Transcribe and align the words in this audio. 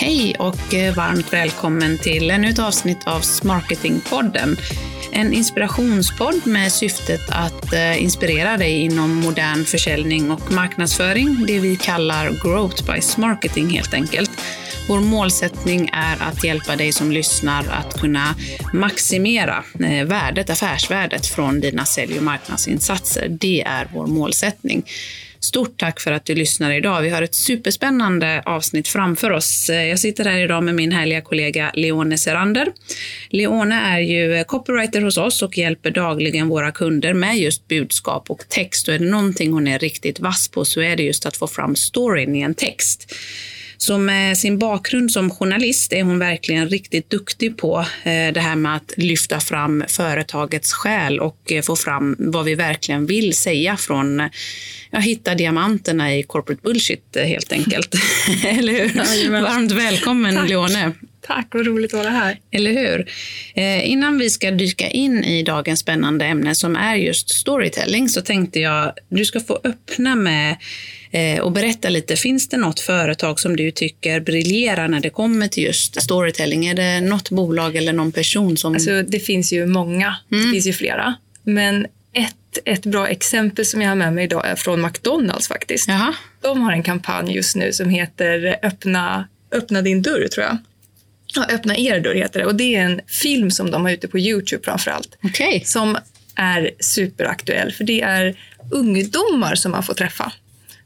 Hej 0.00 0.34
och 0.38 0.74
eh, 0.74 0.94
varmt 0.96 1.32
välkommen 1.32 1.98
till 1.98 2.30
ännu 2.30 2.48
ett 2.48 2.58
avsnitt 2.58 3.06
av 3.06 3.20
Smarketingpodden. 3.20 4.56
En 5.12 5.32
inspirationspodd 5.32 6.46
med 6.46 6.72
syftet 6.72 7.20
att 7.30 7.72
eh, 7.72 8.02
inspirera 8.02 8.56
dig 8.56 8.80
inom 8.80 9.14
modern 9.14 9.64
försäljning 9.64 10.30
och 10.30 10.52
marknadsföring, 10.52 11.44
det 11.46 11.58
vi 11.58 11.76
kallar 11.76 12.30
Growth 12.42 12.92
by 12.92 13.00
Smarketing. 13.00 13.70
helt 13.70 13.94
enkelt. 13.94 14.30
Vår 14.88 15.00
målsättning 15.00 15.90
är 15.92 16.22
att 16.22 16.44
hjälpa 16.44 16.76
dig 16.76 16.92
som 16.92 17.12
lyssnar 17.12 17.64
att 17.70 18.00
kunna 18.00 18.34
maximera 18.72 19.64
eh, 19.80 20.06
värdet, 20.06 20.50
affärsvärdet 20.50 21.26
från 21.26 21.60
dina 21.60 21.84
sälj 21.84 22.18
och 22.18 22.24
marknadsinsatser. 22.24 23.28
Det 23.28 23.62
är 23.62 23.88
vår 23.92 24.06
målsättning. 24.06 24.84
Stort 25.40 25.80
tack 25.80 26.00
för 26.00 26.12
att 26.12 26.24
du 26.24 26.34
lyssnar 26.34 26.72
idag. 26.72 27.02
Vi 27.02 27.08
har 27.08 27.22
ett 27.22 27.34
superspännande 27.34 28.42
avsnitt 28.46 28.88
framför 28.88 29.30
oss. 29.30 29.70
Eh, 29.70 29.84
jag 29.84 29.98
sitter 29.98 30.24
här 30.24 30.38
idag 30.38 30.64
med 30.64 30.74
min 30.74 30.92
härliga 30.92 31.20
kollega 31.20 31.70
Leone 31.74 32.18
Serander. 32.18 32.72
Leone 33.28 33.74
är 33.74 34.00
ju 34.00 34.34
eh, 34.34 34.44
copywriter 34.44 35.00
hos 35.00 35.16
oss 35.16 35.42
och 35.42 35.58
hjälper 35.58 35.90
dagligen 35.90 36.48
våra 36.48 36.72
kunder 36.72 37.14
med 37.14 37.38
just 37.38 37.68
budskap 37.68 38.30
och 38.30 38.44
text. 38.48 38.88
Och 38.88 38.94
är 38.94 38.98
det 38.98 39.10
någonting 39.10 39.52
hon 39.52 39.68
är 39.68 39.78
riktigt 39.78 40.20
vass 40.20 40.48
på 40.48 40.64
så 40.64 40.80
är 40.80 40.96
det 40.96 41.02
just 41.02 41.26
att 41.26 41.36
få 41.36 41.46
fram 41.46 41.76
storyn 41.76 42.36
i 42.36 42.40
en 42.40 42.54
text. 42.54 43.14
Så 43.82 43.98
med 43.98 44.38
sin 44.38 44.58
bakgrund 44.58 45.12
som 45.12 45.30
journalist 45.30 45.92
är 45.92 46.02
hon 46.02 46.18
verkligen 46.18 46.68
riktigt 46.68 47.10
duktig 47.10 47.56
på 47.56 47.78
eh, 47.78 48.32
det 48.32 48.40
här 48.40 48.56
med 48.56 48.76
att 48.76 48.94
lyfta 48.96 49.40
fram 49.40 49.84
företagets 49.88 50.72
själ 50.72 51.20
och 51.20 51.52
eh, 51.52 51.62
få 51.62 51.76
fram 51.76 52.16
vad 52.18 52.44
vi 52.44 52.54
verkligen 52.54 53.06
vill 53.06 53.34
säga 53.34 53.76
från 53.76 54.22
ja, 54.90 54.98
hitta 54.98 55.34
diamanterna 55.34 56.16
i 56.16 56.22
corporate 56.22 56.60
bullshit 56.62 57.16
eh, 57.16 57.24
helt 57.24 57.52
enkelt. 57.52 57.94
Eller 58.44 58.72
hur? 58.72 58.92
Ja, 59.34 59.40
Varmt 59.40 59.72
välkommen 59.72 60.34
Tack. 60.34 60.48
Leone. 60.48 60.92
Tack, 61.20 61.46
vad 61.50 61.66
roligt 61.66 61.94
att 61.94 62.00
vara 62.00 62.10
här. 62.10 62.38
Eller 62.50 62.72
hur? 62.72 63.10
Eh, 63.54 63.90
innan 63.90 64.18
vi 64.18 64.30
ska 64.30 64.50
dyka 64.50 64.88
in 64.88 65.24
i 65.24 65.42
dagens 65.42 65.80
spännande 65.80 66.24
ämne 66.24 66.54
som 66.54 66.76
är 66.76 66.94
just 66.94 67.30
storytelling 67.30 68.08
så 68.08 68.20
tänkte 68.20 68.60
jag 68.60 68.92
du 69.08 69.24
ska 69.24 69.40
få 69.40 69.60
öppna 69.64 70.14
med 70.14 70.56
eh, 71.10 71.40
och 71.40 71.52
berätta 71.52 71.88
lite. 71.88 72.16
Finns 72.16 72.48
det 72.48 72.56
något 72.56 72.80
företag 72.80 73.40
som 73.40 73.56
du 73.56 73.70
tycker 73.70 74.20
briljerar 74.20 74.88
när 74.88 75.00
det 75.00 75.10
kommer 75.10 75.48
till 75.48 75.64
just 75.64 76.02
storytelling? 76.02 76.66
Är 76.66 76.74
det 76.74 77.00
något 77.00 77.30
bolag 77.30 77.76
eller 77.76 77.92
någon 77.92 78.12
person 78.12 78.56
som... 78.56 78.74
Alltså, 78.74 79.02
det 79.02 79.20
finns 79.20 79.52
ju 79.52 79.66
många. 79.66 80.16
Mm. 80.32 80.44
Det 80.44 80.52
finns 80.52 80.66
ju 80.66 80.72
flera. 80.72 81.14
Men 81.42 81.86
ett 82.12 82.34
ett 82.64 82.86
bra 82.86 83.08
exempel 83.08 83.66
som 83.66 83.82
jag 83.82 83.88
har 83.88 83.96
med 83.96 84.12
mig 84.12 84.24
idag 84.24 84.46
är 84.46 84.56
från 84.56 84.82
McDonalds 84.82 85.48
faktiskt. 85.48 85.88
Jaha. 85.88 86.14
De 86.40 86.60
har 86.60 86.72
en 86.72 86.82
kampanj 86.82 87.34
just 87.34 87.56
nu 87.56 87.72
som 87.72 87.90
heter 87.90 88.58
Öppna, 88.62 89.28
öppna 89.52 89.82
din 89.82 90.02
dörr 90.02 90.28
tror 90.28 90.46
jag. 90.46 90.58
Ja, 91.34 91.46
Öppna 91.50 91.76
er 91.76 92.00
dörr 92.00 92.14
heter 92.14 92.40
det 92.40 92.46
och 92.46 92.54
det 92.54 92.76
är 92.76 92.84
en 92.84 93.00
film 93.06 93.50
som 93.50 93.70
de 93.70 93.82
har 93.84 93.92
ute 93.92 94.08
på 94.08 94.18
Youtube 94.18 94.64
framför 94.64 94.90
allt. 94.90 95.18
Okay. 95.22 95.60
Som 95.64 95.98
är 96.34 96.70
superaktuell 96.80 97.72
för 97.72 97.84
det 97.84 98.00
är 98.00 98.36
ungdomar 98.70 99.54
som 99.54 99.72
man 99.72 99.82
får 99.82 99.94
träffa 99.94 100.32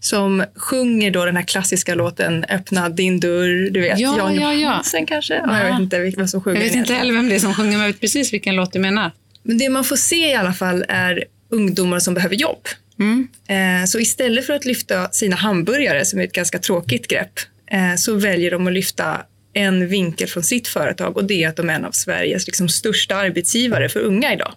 som 0.04 0.44
sjunger 0.56 1.10
då 1.10 1.24
den 1.24 1.36
här 1.36 1.42
klassiska 1.42 1.94
låten 1.94 2.44
Öppna 2.44 2.88
din 2.88 3.20
dörr. 3.20 3.70
Du 3.70 3.80
vet, 3.80 3.98
ja, 3.98 4.16
Jan 4.18 4.34
ja, 4.34 4.40
ja. 4.40 4.54
Johansen 4.54 5.06
kanske? 5.06 5.34
Ja. 5.34 5.58
Jag 5.58 5.70
vet 5.70 5.80
inte 5.80 5.98
vem 6.16 6.28
som 6.28 6.42
sjunger 6.42 6.60
Jag 6.60 6.66
vet 6.66 6.74
inte 6.74 6.94
heller 6.94 7.14
vem 7.14 7.28
det 7.28 7.34
är 7.34 7.38
som 7.38 7.54
sjunger, 7.54 7.70
men 7.70 7.80
jag 7.80 7.86
vet 7.86 8.00
precis 8.00 8.32
vilken 8.32 8.56
låt 8.56 8.72
du 8.72 8.78
menar. 8.78 9.10
Men 9.42 9.58
det 9.58 9.68
man 9.68 9.84
får 9.84 9.96
se 9.96 10.30
i 10.30 10.34
alla 10.34 10.52
fall 10.52 10.84
är 10.88 11.24
ungdomar 11.50 11.98
som 11.98 12.14
behöver 12.14 12.36
jobb. 12.36 12.68
Mm. 12.98 13.28
Eh, 13.48 13.86
så 13.86 13.98
istället 13.98 14.46
för 14.46 14.52
att 14.52 14.64
lyfta 14.64 15.08
sina 15.10 15.36
hamburgare, 15.36 16.04
som 16.04 16.20
är 16.20 16.24
ett 16.24 16.32
ganska 16.32 16.58
tråkigt 16.58 17.08
grepp, 17.08 17.40
eh, 17.66 17.96
så 17.96 18.14
väljer 18.14 18.50
de 18.50 18.66
att 18.66 18.72
lyfta 18.72 19.22
en 19.52 19.88
vinkel 19.88 20.28
från 20.28 20.42
sitt 20.42 20.68
företag 20.68 21.16
och 21.16 21.24
det 21.24 21.44
är 21.44 21.48
att 21.48 21.56
de 21.56 21.70
är 21.70 21.74
en 21.74 21.84
av 21.84 21.92
Sveriges 21.92 22.46
liksom, 22.46 22.68
största 22.68 23.16
arbetsgivare 23.16 23.88
för 23.88 24.00
unga 24.00 24.32
idag. 24.32 24.54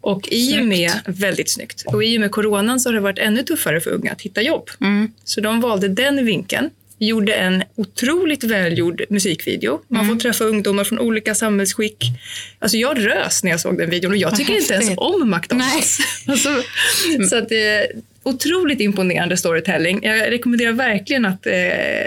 Och 0.00 0.28
i 0.30 0.60
och 0.60 0.66
med, 0.66 0.90
väldigt 1.06 1.50
snyggt. 1.50 1.84
Och 1.86 2.04
i 2.04 2.16
och 2.16 2.20
med 2.20 2.30
coronan 2.30 2.80
så 2.80 2.88
har 2.88 2.94
det 2.94 3.00
varit 3.00 3.18
ännu 3.18 3.42
tuffare 3.42 3.80
för 3.80 3.90
unga 3.90 4.12
att 4.12 4.22
hitta 4.22 4.42
jobb. 4.42 4.70
Mm. 4.80 5.12
Så 5.24 5.40
de 5.40 5.60
valde 5.60 5.88
den 5.88 6.24
vinkeln 6.24 6.70
gjorde 7.00 7.34
en 7.34 7.62
otroligt 7.76 8.44
välgjord 8.44 9.02
musikvideo. 9.08 9.80
Man 9.88 10.00
får 10.00 10.12
mm. 10.12 10.18
träffa 10.18 10.44
ungdomar 10.44 10.84
från 10.84 10.98
olika 10.98 11.34
samhällsskick. 11.34 12.04
Alltså 12.58 12.76
jag 12.76 13.06
rös 13.06 13.44
när 13.44 13.50
jag 13.50 13.60
såg 13.60 13.78
den 13.78 13.90
videon 13.90 14.10
och 14.10 14.16
jag 14.16 14.36
tycker 14.36 14.54
inte 14.54 14.74
ens 14.74 14.90
om 14.96 15.30
McDonalds. 15.30 15.98
Alltså, 16.26 16.62
så 17.30 17.36
att, 17.36 17.52
eh, 17.52 17.58
otroligt 18.22 18.80
imponerande 18.80 19.36
storytelling. 19.36 20.00
Jag 20.02 20.32
rekommenderar 20.32 20.72
verkligen 20.72 21.24
att 21.24 21.46
eh, 21.46 21.52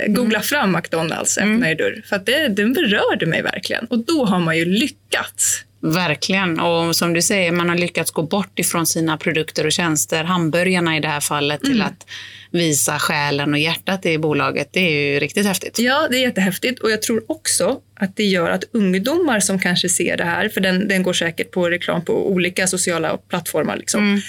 googla 0.08 0.38
mm. 0.38 0.44
fram 0.44 0.72
McDonalds 0.72 1.38
Öppna 1.38 1.52
mm. 1.52 1.64
er 1.64 1.76
dörr. 1.76 2.04
För 2.06 2.16
att 2.16 2.26
det, 2.26 2.48
den 2.48 2.74
berörde 2.74 3.26
mig 3.26 3.42
verkligen. 3.42 3.86
Och 3.86 4.00
då 4.00 4.26
har 4.26 4.40
man 4.40 4.58
ju 4.58 4.66
lyckats. 4.66 5.64
Verkligen. 5.86 6.60
Och 6.60 6.96
som 6.96 7.14
du 7.14 7.22
säger, 7.22 7.52
man 7.52 7.70
har 7.70 7.76
lyckats 7.76 8.12
gå 8.12 8.22
bort 8.22 8.60
ifrån 8.60 8.86
sina 8.86 9.18
produkter 9.18 9.66
och 9.66 9.72
tjänster, 9.72 10.24
hamburgarna 10.24 10.98
i 10.98 11.00
det 11.00 11.08
här 11.08 11.20
fallet, 11.20 11.62
till 11.62 11.82
mm. 11.82 11.88
att 11.88 12.08
visa 12.52 13.00
själen 13.00 13.54
och 13.54 13.60
hjärtat 13.60 14.06
i 14.06 14.18
bolaget. 14.18 14.70
Det 14.72 14.80
är 14.80 15.14
ju 15.14 15.20
riktigt 15.20 15.46
häftigt. 15.46 15.80
Ja, 15.80 16.08
det 16.12 16.18
är 16.18 16.22
jättehäftigt. 16.22 16.80
Och 16.80 16.92
jag 16.92 17.02
tror 17.02 17.24
också 17.28 17.80
att 17.96 18.16
det 18.16 18.24
gör 18.24 18.50
att 18.50 18.64
ungdomar 18.72 19.40
som 19.40 19.60
kanske 19.60 19.90
ser 19.90 20.18
det 20.18 20.24
här, 20.24 20.50
för 20.50 20.62
den, 20.62 20.88
den 20.88 21.04
går 21.04 21.14
säkert 21.14 21.52
på 21.52 21.70
reklam 21.70 22.06
på 22.06 22.32
olika 22.32 22.68
sociala 22.68 23.18
plattformar, 23.18 23.78
liksom, 23.78 24.04
mm 24.04 24.22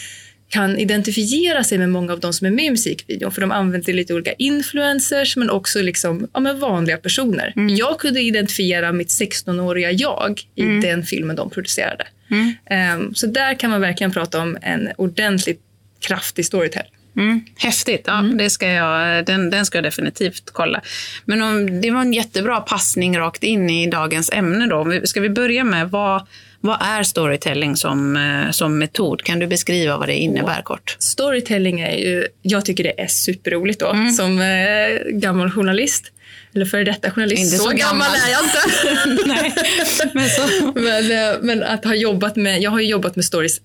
kan 0.48 0.78
identifiera 0.78 1.64
sig 1.64 1.78
med 1.78 1.90
många 1.90 2.12
av 2.12 2.20
de 2.20 2.32
som 2.32 2.46
är 2.46 2.50
med 2.50 2.64
i 2.64 2.70
musikvideon. 2.70 3.32
För 3.32 3.40
de 3.40 3.50
använder 3.50 3.92
lite 3.92 4.14
olika 4.14 4.32
influencers 4.32 5.36
men 5.36 5.50
också 5.50 5.82
liksom, 5.82 6.28
ja, 6.32 6.40
men 6.40 6.58
vanliga 6.58 6.96
personer. 6.96 7.52
Mm. 7.56 7.76
Jag 7.76 7.98
kunde 7.98 8.20
identifiera 8.20 8.92
mitt 8.92 9.08
16-åriga 9.08 9.92
jag 9.92 10.40
i 10.54 10.62
mm. 10.62 10.80
den 10.80 11.02
filmen 11.02 11.36
de 11.36 11.50
producerade. 11.50 12.06
Mm. 12.30 13.00
Um, 13.00 13.14
så 13.14 13.26
där 13.26 13.54
kan 13.54 13.70
man 13.70 13.80
verkligen 13.80 14.12
prata 14.12 14.40
om 14.42 14.58
en 14.62 14.88
ordentligt 14.96 15.60
kraftig 16.00 16.46
storytelling. 16.46 16.90
Mm, 17.16 17.44
häftigt. 17.56 18.04
Ja, 18.06 18.18
mm. 18.18 18.36
det 18.36 18.50
ska 18.50 18.68
jag, 18.68 19.26
den, 19.26 19.50
den 19.50 19.66
ska 19.66 19.78
jag 19.78 19.84
definitivt 19.84 20.50
kolla. 20.50 20.80
Men 21.24 21.42
om, 21.42 21.80
det 21.80 21.90
var 21.90 22.00
en 22.00 22.12
jättebra 22.12 22.60
passning 22.60 23.18
rakt 23.18 23.42
in 23.42 23.70
i 23.70 23.90
dagens 23.90 24.30
ämne. 24.32 24.66
Då. 24.66 25.00
Ska 25.04 25.20
vi 25.20 25.30
börja 25.30 25.64
med 25.64 25.90
vad, 25.90 26.26
vad 26.64 26.82
är 26.82 27.02
storytelling 27.02 27.76
som, 27.76 28.16
eh, 28.16 28.50
som 28.50 28.78
metod? 28.78 29.22
Kan 29.22 29.38
du 29.38 29.46
beskriva 29.46 29.96
vad 29.96 30.08
det 30.08 30.14
innebär 30.14 30.62
kort? 30.62 30.96
Storytelling 30.98 31.80
är 31.80 31.96
ju, 31.96 32.26
jag 32.42 32.64
tycker 32.64 32.84
det 32.84 33.00
är 33.00 33.06
superroligt 33.06 33.80
då, 33.80 33.90
mm. 33.90 34.12
som 34.12 34.40
eh, 34.40 35.10
gammal 35.10 35.50
journalist. 35.50 36.10
Eller 36.54 36.64
före 36.64 36.84
detta 36.84 37.10
journalist. 37.10 37.42
Inte 37.42 37.56
så, 37.56 37.64
så 37.64 37.70
gammal. 37.70 37.82
gammal 37.82 38.08
är 38.16 38.30
jag 38.32 38.44
inte. 38.44 38.58
Nej, 39.26 39.54
men, 40.12 40.28
så. 40.28 40.72
men, 40.74 41.32
eh, 41.32 41.40
men, 41.42 41.62
att 41.62 41.84
ha 41.84 41.94
jobbat 41.94 42.36
med, 42.36 42.62
jag 42.62 42.70
har 42.70 42.80
jobbat 42.80 43.16
med 43.16 43.24
stories 43.24 43.60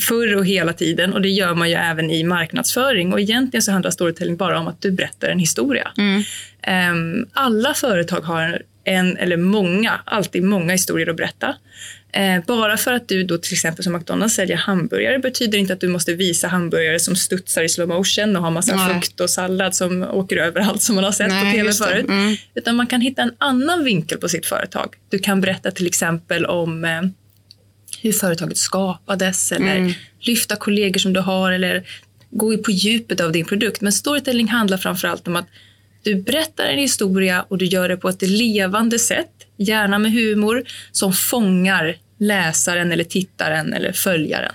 förr 0.00 0.36
och 0.36 0.46
hela 0.46 0.72
tiden 0.72 1.12
och 1.12 1.22
det 1.22 1.28
gör 1.28 1.54
man 1.54 1.70
ju 1.70 1.74
även 1.74 2.10
i 2.10 2.24
marknadsföring. 2.24 3.12
Och 3.12 3.20
egentligen 3.20 3.62
så 3.62 3.72
handlar 3.72 3.90
storytelling 3.90 4.36
bara 4.36 4.58
om 4.58 4.68
att 4.68 4.82
du 4.82 4.90
berättar 4.90 5.28
en 5.28 5.38
historia. 5.38 5.90
Mm. 5.98 6.22
Um, 6.92 7.28
alla 7.32 7.74
företag 7.74 8.20
har 8.20 8.62
en 8.84 9.16
eller 9.16 9.36
många, 9.36 10.00
alltid 10.04 10.42
många 10.42 10.72
historier 10.72 11.10
att 11.10 11.16
berätta. 11.16 11.54
Eh, 12.16 12.44
bara 12.46 12.76
för 12.76 12.92
att 12.92 13.08
du 13.08 13.24
då 13.24 13.38
till 13.38 13.52
exempel 13.52 13.84
som 13.84 13.92
McDonalds 13.92 14.34
säljer 14.34 14.56
hamburgare 14.56 15.18
betyder 15.18 15.58
inte 15.58 15.72
att 15.72 15.80
du 15.80 15.88
måste 15.88 16.14
visa 16.14 16.48
hamburgare 16.48 17.00
som 17.00 17.16
studsar 17.16 17.62
i 17.62 17.68
slow 17.68 17.88
motion 17.88 18.36
och 18.36 18.42
har 18.42 18.50
massa 18.50 18.76
Nej. 18.76 18.88
frukt 18.88 19.20
och 19.20 19.30
sallad 19.30 19.74
som 19.74 20.02
åker 20.02 20.36
överallt 20.36 20.82
som 20.82 20.94
man 20.94 21.04
har 21.04 21.12
sett 21.12 21.28
Nej, 21.28 21.44
på 21.44 21.58
tv 21.58 21.72
förut. 21.72 22.08
Mm. 22.08 22.36
Utan 22.54 22.76
man 22.76 22.86
kan 22.86 23.00
hitta 23.00 23.22
en 23.22 23.32
annan 23.38 23.84
vinkel 23.84 24.18
på 24.18 24.28
sitt 24.28 24.46
företag. 24.46 24.94
Du 25.10 25.18
kan 25.18 25.40
berätta 25.40 25.70
till 25.70 25.86
exempel 25.86 26.46
om 26.46 26.84
eh, 26.84 27.02
hur 28.02 28.12
företaget 28.12 28.56
skapades 28.56 29.52
eller 29.52 29.76
mm. 29.76 29.92
lyfta 30.20 30.56
kollegor 30.56 30.98
som 30.98 31.12
du 31.12 31.20
har 31.20 31.52
eller 31.52 31.82
gå 32.30 32.58
på 32.58 32.70
djupet 32.70 33.20
av 33.20 33.32
din 33.32 33.44
produkt. 33.44 33.80
Men 33.80 33.92
storytelling 33.92 34.48
handlar 34.48 34.76
framför 34.76 35.08
allt 35.08 35.28
om 35.28 35.36
att 35.36 35.46
du 36.02 36.14
berättar 36.14 36.64
en 36.64 36.78
historia 36.78 37.44
och 37.48 37.58
du 37.58 37.64
gör 37.64 37.88
det 37.88 37.96
på 37.96 38.08
ett 38.08 38.22
levande 38.22 38.98
sätt, 38.98 39.30
gärna 39.56 39.98
med 39.98 40.12
humor, 40.12 40.64
som 40.92 41.12
fångar 41.12 41.96
läsaren 42.18 42.92
eller 42.92 43.04
tittaren 43.04 43.72
eller 43.72 43.92
följaren. 43.92 44.54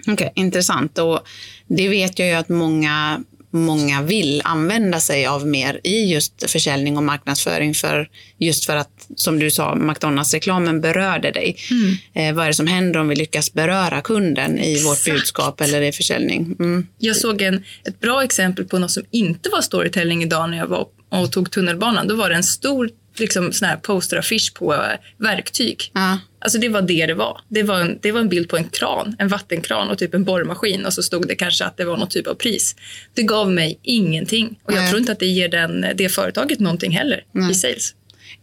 Okej, 0.00 0.12
okay, 0.14 0.30
intressant. 0.34 0.98
Och 0.98 1.20
det 1.66 1.88
vet 1.88 2.18
jag 2.18 2.28
ju 2.28 2.34
att 2.34 2.48
många, 2.48 3.24
många 3.50 4.02
vill 4.02 4.42
använda 4.44 5.00
sig 5.00 5.26
av 5.26 5.46
mer 5.46 5.80
i 5.84 6.12
just 6.12 6.50
försäljning 6.50 6.96
och 6.96 7.02
marknadsföring. 7.02 7.74
För 7.74 8.08
just 8.38 8.64
för 8.64 8.76
att, 8.76 9.08
som 9.16 9.38
du 9.38 9.50
sa, 9.50 9.74
McDonalds-reklamen 9.74 10.80
berörde 10.80 11.30
dig. 11.30 11.56
Mm. 11.70 11.96
Eh, 12.14 12.34
vad 12.34 12.44
är 12.44 12.48
det 12.48 12.54
som 12.54 12.66
händer 12.66 13.00
om 13.00 13.08
vi 13.08 13.16
lyckas 13.16 13.52
beröra 13.52 14.00
kunden 14.00 14.58
i 14.58 14.72
Exakt. 14.72 14.86
vårt 14.86 15.14
budskap 15.14 15.60
eller 15.60 15.82
i 15.82 15.92
försäljning? 15.92 16.56
Mm. 16.58 16.86
Jag 16.98 17.16
såg 17.16 17.42
en, 17.42 17.64
ett 17.84 18.00
bra 18.00 18.24
exempel 18.24 18.64
på 18.64 18.78
något 18.78 18.90
som 18.90 19.02
inte 19.10 19.48
var 19.48 19.60
storytelling 19.60 20.22
idag 20.22 20.50
när 20.50 20.58
jag 20.58 20.66
var 20.66 20.86
och 21.08 21.32
tog 21.32 21.50
tunnelbanan. 21.50 22.08
Då 22.08 22.14
var 22.16 22.30
det 22.30 22.36
en 22.36 22.42
stor 22.42 22.90
liksom 23.20 23.52
sån 23.52 23.68
här 23.68 23.76
posteraffisch 23.76 24.54
på 24.54 24.74
eh, 24.74 24.80
verktyg. 25.18 25.90
Ja. 25.94 26.18
Alltså 26.38 26.58
det 26.58 26.68
var 26.68 26.82
det 26.82 27.06
det 27.06 27.14
var. 27.14 27.40
Det 27.48 27.62
var, 27.62 27.80
en, 27.80 27.98
det 28.02 28.12
var 28.12 28.20
en 28.20 28.28
bild 28.28 28.48
på 28.48 28.56
en 28.56 28.68
kran, 28.68 29.16
en 29.18 29.28
vattenkran 29.28 29.88
och 29.88 29.98
typ 29.98 30.14
en 30.14 30.24
borrmaskin 30.24 30.86
och 30.86 30.92
så 30.92 31.02
stod 31.02 31.28
det 31.28 31.34
kanske 31.34 31.64
att 31.64 31.76
det 31.76 31.84
var 31.84 31.96
någon 31.96 32.08
typ 32.08 32.26
av 32.26 32.34
pris. 32.34 32.76
Det 33.14 33.22
gav 33.22 33.50
mig 33.50 33.78
ingenting 33.82 34.58
och 34.62 34.72
jag 34.72 34.78
Nej. 34.78 34.88
tror 34.88 35.00
inte 35.00 35.12
att 35.12 35.18
det 35.18 35.26
ger 35.26 35.48
den, 35.48 35.86
det 35.94 36.08
företaget 36.08 36.60
någonting 36.60 36.92
heller 36.92 37.24
i 37.50 37.54
sales. 37.54 37.94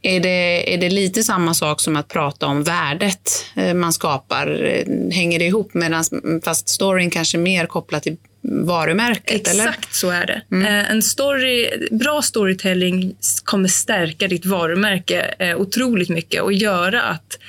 Är 0.02 0.20
det, 0.20 0.74
är 0.74 0.78
det 0.78 0.90
lite 0.90 1.24
samma 1.24 1.54
sak 1.54 1.82
som 1.82 1.96
att 1.96 2.08
prata 2.08 2.48
om 2.48 2.64
värdet 2.64 3.46
eh, 3.56 3.74
man 3.74 3.94
skapar? 3.94 4.64
Eh, 4.64 5.14
Hänger 5.14 5.40
det 5.40 5.46
ihop? 5.46 5.74
Medans, 5.74 6.12
fast 6.44 6.70
storyn 6.70 7.10
kanske 7.10 7.38
mer 7.38 7.66
kopplat 7.66 8.04
till 8.04 8.18
varumärket? 8.44 9.48
Eller? 9.48 9.64
Exakt 9.68 9.96
så 9.96 10.10
är 10.10 10.26
det. 10.26 10.56
Eh, 10.68 10.92
En 10.92 11.02
story, 11.02 11.70
bra 11.92 12.22
storytelling 12.22 13.16
kommer 13.44 13.68
stärka 13.68 14.28
ditt 14.28 14.46
varumärke 14.46 15.36
eh, 15.40 15.58
otroligt 15.58 16.10
mycket 16.10 16.42
och 16.42 16.54
göra 16.54 17.02
att 17.02 17.40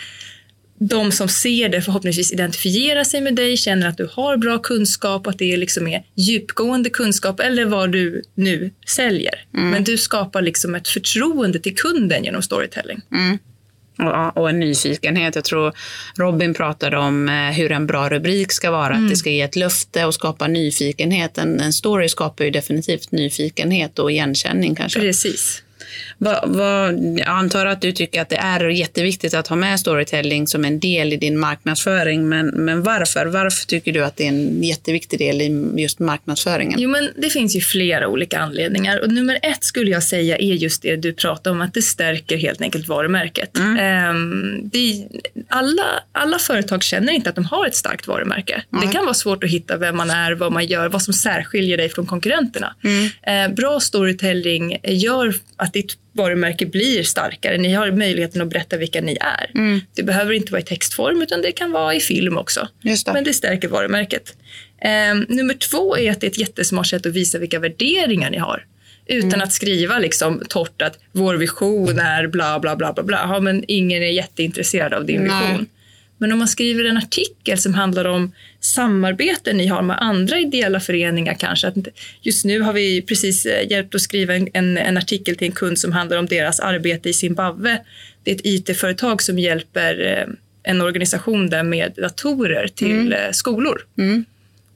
de 0.79 1.13
som 1.13 1.29
ser 1.29 1.69
det 1.69 1.83
förhoppningsvis 1.83 2.33
identifierar 2.33 3.05
sig 3.05 3.21
med 3.21 3.35
dig, 3.35 3.57
känner 3.57 3.89
att 3.89 3.97
du 3.97 4.09
har 4.13 4.37
bra 4.37 4.59
kunskap, 4.59 5.27
att 5.27 5.39
det 5.39 5.57
liksom 5.57 5.89
är 5.89 6.03
djupgående 6.15 6.91
kunskap 6.91 7.41
eller 7.41 7.65
vad 7.65 7.93
du 7.93 8.23
nu 8.35 8.71
säljer. 8.87 9.45
Men 9.51 9.85
du 9.85 9.99
skapar 9.99 10.43
liksom 10.43 10.75
ett 10.75 10.89
förtroende 10.89 11.59
till 11.59 11.75
kunden 11.77 12.25
genom 12.25 12.43
storytelling. 12.43 13.01
Och, 13.99 14.37
och 14.43 14.51
en 14.51 14.61
nyfikenhet. 14.61 15.35
Jag 15.35 15.45
tror 15.45 15.73
Robin 16.17 16.55
pratade 16.55 16.97
om 16.97 17.29
eh, 17.29 17.35
hur 17.35 17.73
en 17.73 17.87
bra 17.87 18.09
rubrik 18.09 18.53
ska 18.53 18.71
vara. 18.71 18.95
Att 18.95 19.09
det 19.09 19.17
ska 19.17 19.31
ge 19.31 19.41
ett 19.41 19.57
löfte 19.57 20.05
och 20.05 20.15
skapa 20.15 20.47
nyfikenhet. 20.47 21.39
En, 21.39 21.61
en 21.61 21.73
story 21.73 22.09
skapar 22.09 22.45
ju 22.45 22.51
definitivt 22.51 23.13
nyfikenhet 23.13 23.99
och 23.99 24.13
igenkänning 24.13 24.75
kanske. 24.75 25.01
Precis. 25.01 25.64
Vad, 26.19 26.41
vad, 26.45 26.95
jag 27.19 27.29
antar 27.29 27.67
att 27.67 27.81
du 27.81 27.93
tycker 27.93 28.23
att 28.23 28.29
det 28.29 28.37
är 28.37 28.69
jätteviktigt 28.69 29.35
att 29.35 29.49
ha 29.49 29.57
med 29.57 29.81
storytelling 29.81 30.47
som 30.47 30.65
en 30.65 30.81
del 30.81 31.13
i 31.13 31.17
din 31.17 31.39
marknadsföring. 31.39 32.29
Men, 32.29 32.47
men 32.47 32.83
varför? 32.83 33.27
Varför 33.27 33.67
tycker 33.67 33.93
du 33.93 34.05
att 34.05 34.17
det 34.17 34.25
är 34.25 34.29
en 34.29 34.63
jätteviktig 34.63 35.19
del 35.19 35.43
i 35.43 35.73
just 35.83 35.99
marknadsföringen? 35.99 36.81
Jo, 36.81 36.91
men 36.91 37.09
det 37.17 37.31
finns 37.31 37.57
ju 37.57 37.61
flera 37.61 38.09
olika 38.09 38.39
anledningar. 38.39 39.01
Och 39.01 39.09
nummer 39.09 39.39
ett 39.43 39.65
skulle 39.65 39.91
jag 39.91 40.03
säga 40.03 40.37
är 40.37 40.55
just 40.55 40.83
det 40.83 40.97
du 40.97 41.13
pratar 41.13 41.51
om, 41.51 41.61
att 41.61 41.75
det 41.75 41.83
stärker 41.83 42.37
helt 42.37 42.61
enkelt 42.63 42.89
varumärket. 42.89 43.59
Ehm, 43.59 44.69
det, 44.73 45.07
alla, 45.49 45.83
alla 46.13 46.39
företag 46.39 46.83
känner 46.83 47.13
inte 47.13 47.29
att 47.29 47.35
de 47.35 47.45
har 47.45 47.67
ett 47.67 47.77
starkt 47.77 48.07
varumärke. 48.07 48.63
Det 48.83 48.93
kan 48.93 49.05
vara 49.05 49.15
svårt 49.15 49.45
att 49.45 49.51
hitta 49.51 49.77
vem 49.77 49.97
man 49.97 50.11
är, 50.11 50.33
vad 50.33 50.53
man 50.53 50.67
gör, 50.67 50.89
vad 50.89 51.03
som 51.03 51.15
särskiljer 51.15 51.77
dig 51.77 51.89
från 51.89 52.07
konkurrenterna. 52.07 52.75
Eh, 53.23 53.55
bra 53.55 53.81
storytelling 53.81 54.79
gör 54.85 55.35
att 55.57 55.73
ditt 55.85 55.99
varumärke 56.13 56.67
blir 56.67 57.03
starkare. 57.03 57.59
Ni 57.59 57.73
har 57.73 57.91
möjligheten 57.91 58.43
att 58.43 58.49
berätta 58.49 58.77
vilka 58.77 59.01
ni 59.01 59.17
är. 59.21 59.51
Det 59.95 60.03
behöver 60.03 60.33
inte 60.33 60.53
vara 60.53 60.63
i 60.63 60.65
textform, 60.65 61.23
utan 61.23 61.43
det 61.43 61.53
kan 61.53 61.71
vara 61.73 61.95
i 61.95 62.01
film 62.01 62.39
också. 62.39 62.69
Det. 62.83 63.13
Men 63.13 63.25
det 63.25 63.35
stärker 63.35 63.69
varumärket. 63.69 64.37
Ehm, 64.81 65.27
nummer 65.29 65.55
två 65.55 65.97
är 65.97 66.11
att 66.11 66.21
det 66.21 66.27
är 66.27 66.31
ett 66.31 66.39
jättesmart 66.39 66.87
sätt 66.87 67.07
att 67.07 67.13
visa 67.13 67.39
vilka 67.39 67.59
värderingar 67.59 68.31
ni 68.31 68.39
har. 68.39 68.67
Utan 69.07 69.43
att 69.43 69.53
skriva 69.53 69.99
liksom 69.99 70.43
torrt 70.49 70.83
att 70.83 70.99
vår 71.13 71.35
vision 71.35 71.99
är 71.99 72.27
bla 72.27 72.59
bla 72.61 72.77
bla 72.77 72.93
bla 72.93 73.03
bla. 73.03 73.21
Ja, 73.29 73.41
men 73.41 73.65
ingen 73.69 74.03
är 74.03 74.07
jätteintresserad 74.07 74.95
av 74.95 75.05
din 75.07 75.23
Nej. 75.23 75.49
vision. 75.49 75.67
Men 76.19 76.33
om 76.33 76.39
man 76.39 76.49
skriver 76.49 76.85
en 76.85 76.97
artikel 76.97 77.59
som 77.59 77.75
handlar 77.75 78.05
om 78.05 78.33
samarbeten 78.61 79.57
ni 79.57 79.67
har 79.67 79.83
med 79.83 79.97
andra 80.01 80.39
ideella 80.39 80.81
föreningar 80.81 81.35
kanske. 81.35 81.69
Att 81.69 81.75
just 82.23 82.45
nu 82.45 82.61
har 82.61 82.73
vi 82.73 83.03
precis 83.03 83.47
eh, 83.47 83.71
hjälpt 83.71 83.95
att 83.95 84.01
skriva 84.01 84.35
en, 84.35 84.79
en, 84.79 84.97
artikel 84.97 85.37
till 85.37 85.47
en 85.47 85.53
kund 85.53 85.79
som 85.79 85.93
handlar 85.93 86.17
om 86.17 86.27
deras 86.27 86.61
arbete 86.61 87.09
i 87.09 87.13
Zimbabwe. 87.13 87.81
Det 88.23 88.31
är 88.31 88.35
ett 88.35 88.41
IT-företag 88.45 89.23
som 89.23 89.39
hjälper 89.39 90.07
eh, 90.07 90.35
en 90.63 90.81
organisation 90.81 91.51
där 91.51 91.63
med 91.63 91.93
datorer 91.97 92.69
till 92.69 93.13
eh, 93.13 93.19
skolor. 93.33 93.87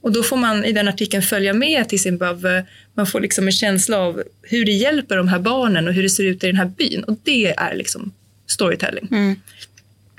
Och 0.01 0.11
då 0.11 0.23
får 0.23 0.37
man 0.37 0.65
i 0.65 0.71
den 0.71 0.87
artikeln 0.87 1.23
följa 1.23 1.53
med 1.53 1.89
till 1.89 1.99
Zimbabwe. 1.99 2.65
Man 2.93 3.07
får 3.07 3.19
liksom 3.19 3.47
en 3.47 3.51
känsla 3.51 3.97
av 3.97 4.23
hur 4.41 4.65
det 4.65 4.71
hjälper 4.71 5.17
de 5.17 5.27
här 5.27 5.39
barnen 5.39 5.87
och 5.87 5.93
hur 5.93 6.03
det 6.03 6.09
ser 6.09 6.23
ut 6.23 6.43
i 6.43 6.47
den 6.47 6.55
här 6.55 6.65
byn. 6.65 7.03
Och 7.03 7.17
det 7.23 7.47
är 7.47 7.75
liksom 7.75 8.11
storytelling. 8.47 9.07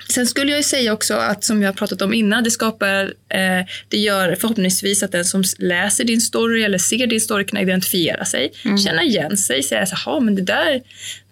Sen 0.09 0.27
skulle 0.27 0.51
jag 0.51 0.57
ju 0.57 0.63
säga 0.63 0.93
också 0.93 1.13
att 1.13 1.43
som 1.43 1.61
jag 1.61 1.69
har 1.69 1.73
pratat 1.73 2.01
om 2.01 2.13
innan, 2.13 2.43
det 2.43 2.51
skapar, 2.51 3.03
eh, 3.29 3.65
det 3.87 3.97
gör 3.97 4.35
förhoppningsvis 4.35 5.03
att 5.03 5.11
den 5.11 5.25
som 5.25 5.43
läser 5.57 6.03
din 6.03 6.21
story 6.21 6.63
eller 6.63 6.77
ser 6.77 7.07
din 7.07 7.21
story 7.21 7.45
kan 7.45 7.59
identifiera 7.59 8.25
sig, 8.25 8.51
känna 8.85 9.03
igen 9.03 9.37
sig, 9.37 9.63
säga 9.63 9.85
så 9.85 9.95
här, 9.95 10.19
men 10.19 10.35
det 10.35 10.41
där, 10.41 10.81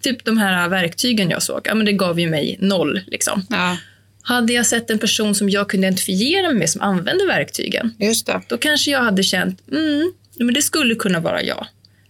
typ 0.02 0.24
de 0.24 0.38
här 0.38 0.68
verktygen 0.68 1.30
jag 1.30 1.42
såg, 1.42 1.60
ja 1.64 1.74
men 1.74 1.86
det 1.86 1.92
gav 1.92 2.20
ju 2.20 2.30
mig 2.30 2.56
noll 2.60 3.00
liksom. 3.06 3.46
Ja, 3.50 3.76
Hade 4.22 4.52
jag 4.52 4.66
sett 4.66 4.90
en 4.90 4.98
person 4.98 5.34
som 5.34 5.50
jag 5.50 5.68
kunde 5.68 5.86
identifiera 5.86 6.46
mig 6.46 6.56
med 6.56 6.70
som 6.70 6.80
använder 6.80 7.26
verktygen, 7.26 7.94
just 7.98 8.26
det. 8.26 8.40
då 8.48 8.56
kanske 8.56 8.90
jag 8.90 9.02
hade 9.02 9.22
känt, 9.22 9.68
mm, 9.72 10.12
men 10.38 10.54
det 10.54 10.62
skulle 10.62 10.94
kunna 10.94 11.20
vara 11.20 11.42
jag. 11.42 11.66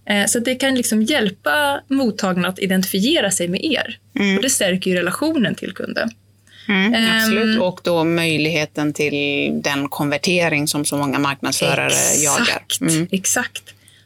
Eh, 0.08 0.26
så 0.26 0.38
det 0.38 0.54
kan 0.54 0.74
liksom 0.74 1.02
hjälpa 1.02 1.80
mottagarna 1.88 2.48
att 2.48 2.58
identifiera 2.58 3.30
sig 3.30 3.48
med 3.48 3.64
er. 3.64 3.98
Och 4.36 4.42
det 4.42 4.50
stärker 4.50 4.90
ju 4.90 4.96
relationen 4.96 5.54
till 5.54 5.72
kunden. 5.72 6.10
Mm, 6.70 6.94
Ehm, 6.94 7.16
absolut. 7.18 7.60
Och 7.60 7.80
då 7.84 8.04
möjligheten 8.04 8.92
till 8.92 9.12
den 9.62 9.88
konvertering 9.88 10.68
som 10.68 10.84
så 10.84 10.96
många 10.96 11.18
marknadsförare 11.18 11.92
jagar. 12.24 12.42
Exakt, 12.42 12.80
Mm. 12.80 13.08
exakt. 13.10 13.62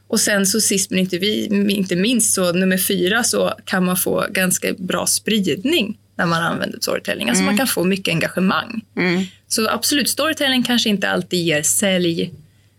Och 0.09 0.21
sen 0.21 0.47
så 0.47 0.61
sist 0.61 0.91
men 0.91 0.99
inte, 0.99 1.19
vi, 1.19 1.47
inte 1.71 1.97
minst, 1.97 2.35
så 2.35 2.53
nummer 2.53 2.79
fyra 2.79 3.25
så 3.25 3.55
kan 3.65 3.85
man 3.85 3.97
få 3.97 4.27
ganska 4.31 4.73
bra 4.79 5.07
spridning 5.07 5.99
när 6.17 6.27
man 6.27 6.43
använder 6.43 6.79
storytelling. 6.81 7.29
Alltså 7.29 7.45
man 7.45 7.57
kan 7.59 7.67
få 7.67 7.85
mycket 7.85 8.15
engagemang. 8.15 8.81
Mm. 8.97 9.25
Så 9.49 9.69
absolut, 9.71 10.09
storytelling 10.09 10.63
kanske 10.63 10.89
inte 10.89 11.09
alltid 11.09 11.45
ger 11.45 11.63
sälj 11.63 12.31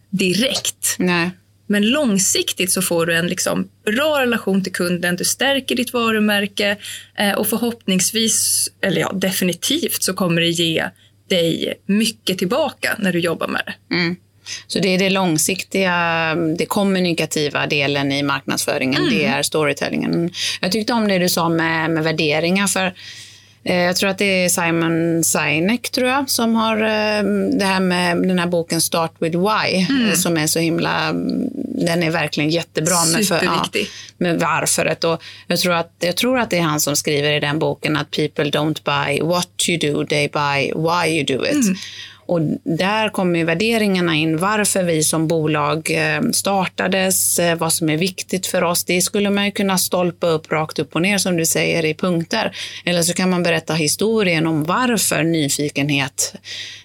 direkt. 0.09 0.95
Nej. 0.97 1.29
Men 1.67 1.89
långsiktigt 1.89 2.71
så 2.71 2.81
får 2.81 3.05
du 3.05 3.15
en 3.15 3.27
liksom 3.27 3.69
bra 3.85 4.21
relation 4.21 4.63
till 4.63 4.73
kunden, 4.73 5.15
du 5.15 5.23
stärker 5.25 5.75
ditt 5.75 5.93
varumärke 5.93 6.77
eh, 7.17 7.31
och 7.31 7.47
förhoppningsvis, 7.47 8.67
eller 8.81 9.01
ja, 9.01 9.11
definitivt 9.13 10.03
så 10.03 10.13
kommer 10.13 10.41
det 10.41 10.49
ge 10.49 10.89
dig 11.29 11.73
mycket 11.85 12.37
tillbaka 12.37 12.95
när 12.99 13.13
du 13.13 13.19
jobbar 13.19 13.47
med 13.47 13.61
det. 13.65 13.95
Mm. 13.95 14.15
Så 14.67 14.79
det 14.79 14.87
är 14.87 14.99
det 14.99 15.09
långsiktiga, 15.09 16.35
det 16.57 16.65
kommunikativa 16.65 17.67
delen 17.67 18.11
i 18.11 18.23
marknadsföringen, 18.23 19.01
Mm. 19.01 19.13
det 19.13 19.25
är 19.25 19.43
storytellingen. 19.43 20.29
Jag 20.61 20.71
tyckte 20.71 20.93
om 20.93 21.07
det 21.07 21.17
du 21.17 21.29
sa 21.29 21.49
med, 21.49 21.89
med 21.89 22.03
värderingar, 22.03 22.67
för 22.67 22.93
jag 23.73 23.95
tror 23.95 24.09
att 24.09 24.17
det 24.17 24.45
är 24.45 24.49
Simon 24.49 25.23
Sinek 25.23 25.89
tror 25.91 26.07
jag, 26.09 26.29
som 26.29 26.55
har 26.55 26.77
eh, 26.77 27.23
det 27.59 27.65
här 27.65 27.79
med 27.79 28.17
den 28.17 28.39
här 28.39 28.47
boken 28.47 28.81
Start 28.81 29.11
with 29.19 29.37
Why, 29.37 29.85
Mm. 29.89 30.09
eh, 30.09 30.13
som 30.13 30.37
är 30.37 30.47
så 30.47 30.59
himla, 30.59 31.11
den 31.85 32.03
är 32.03 32.11
verkligen 32.11 32.49
jättebra 32.49 33.05
med, 33.13 33.27
för, 33.27 33.39
ja, 33.43 33.65
med 34.17 34.39
varföret. 34.39 35.03
Och 35.03 35.23
jag, 35.47 35.59
tror 35.59 35.73
att, 35.73 35.91
jag 35.99 36.15
tror 36.15 36.39
att 36.39 36.49
det 36.49 36.57
är 36.57 36.61
han 36.61 36.79
som 36.79 36.95
skriver 36.95 37.31
i 37.31 37.39
den 37.39 37.59
boken 37.59 37.97
att 37.97 38.11
people 38.11 38.43
don't 38.43 38.79
buy 38.83 39.21
what 39.21 39.49
you 39.69 39.93
do, 39.93 40.05
they 40.05 40.29
buy 40.29 40.71
why 40.75 41.17
you 41.17 41.37
do 41.37 41.45
it. 41.45 41.77
Och 42.25 42.41
där 42.63 43.09
kommer 43.09 43.43
värderingarna 43.43 44.15
in, 44.15 44.37
varför 44.37 44.83
vi 44.83 45.03
som 45.03 45.27
bolag 45.27 45.91
eh, 45.91 46.21
startades, 46.31 47.39
eh, 47.39 47.57
vad 47.57 47.73
som 47.73 47.89
är 47.89 47.97
viktigt 47.97 48.47
för 48.47 48.63
oss. 48.63 48.83
Det 48.83 49.01
skulle 49.01 49.29
man 49.29 49.45
ju 49.45 49.51
kunna 49.51 49.77
stolpa 49.77 50.27
upp 50.27 50.51
rakt 50.51 50.79
upp 50.79 50.95
och 50.95 51.01
ner 51.01 51.17
som 51.17 51.37
du 51.37 51.45
säger 51.45 51.85
i 51.85 51.93
punkter. 51.93 52.57
Eller 52.85 53.01
så 53.01 53.13
kan 53.13 53.29
man 53.29 53.43
berätta 53.43 53.73
historien 53.73 54.47
om 54.47 54.63
varför 54.63 55.23
nyfikenhet, 55.23 56.35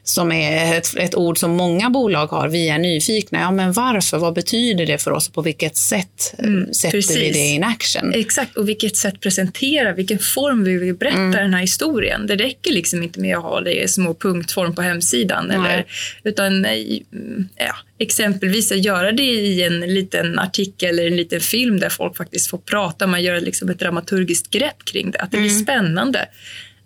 som 0.04 0.32
är 0.32 0.78
ett, 0.78 0.96
ett 0.96 1.14
ord 1.14 1.38
som 1.38 1.50
många 1.50 1.90
bolag 1.90 2.26
har, 2.26 2.48
vi 2.48 2.68
är 2.68 2.78
nyfikna. 2.78 3.40
Ja, 3.40 3.50
men 3.50 3.72
varför? 3.72 4.18
Vad 4.18 4.34
betyder 4.34 4.86
det 4.86 4.98
för 4.98 5.10
oss? 5.10 5.28
På 5.28 5.42
vilket 5.42 5.76
sätt 5.76 6.34
eh, 6.38 6.72
sätter 6.72 6.96
vi 6.96 7.02
precis. 7.02 7.32
det 7.32 7.38
in 7.38 7.64
action? 7.64 8.14
Exakt, 8.14 8.56
och 8.56 8.68
vilket 8.68 8.96
sätt 8.96 9.20
presentera, 9.20 9.92
vilken 9.92 10.18
form 10.18 10.64
vill 10.64 10.78
vi 10.78 10.92
berätta 10.92 11.40
den 11.40 11.54
här 11.54 11.60
historien. 11.60 12.26
Det 12.26 12.36
räcker 12.36 12.72
liksom 12.72 13.02
inte 13.02 13.20
med 13.20 13.36
att 13.36 13.42
ha 13.42 13.60
det 13.60 13.82
i 13.82 13.88
små 13.88 14.14
punktform 14.14 14.74
på 14.74 14.82
hemsidan. 14.82 15.29
Eller, 15.30 15.84
utan 16.24 16.64
eh, 16.64 16.72
mm, 17.12 17.48
ja, 17.56 17.74
exempelvis 17.98 18.72
att 18.72 18.84
göra 18.84 19.12
det 19.12 19.22
i 19.22 19.62
en 19.62 19.80
liten 19.80 20.38
artikel 20.38 20.98
eller 20.98 21.06
en 21.06 21.16
liten 21.16 21.40
film 21.40 21.80
där 21.80 21.88
folk 21.88 22.16
faktiskt 22.16 22.50
får 22.50 22.58
prata. 22.58 23.06
Man 23.06 23.22
gör 23.22 23.40
liksom 23.40 23.68
ett 23.68 23.78
dramaturgiskt 23.78 24.50
grepp 24.50 24.84
kring 24.84 25.10
det, 25.10 25.18
att 25.18 25.30
det 25.30 25.38
blir 25.38 25.50
spännande. 25.50 26.28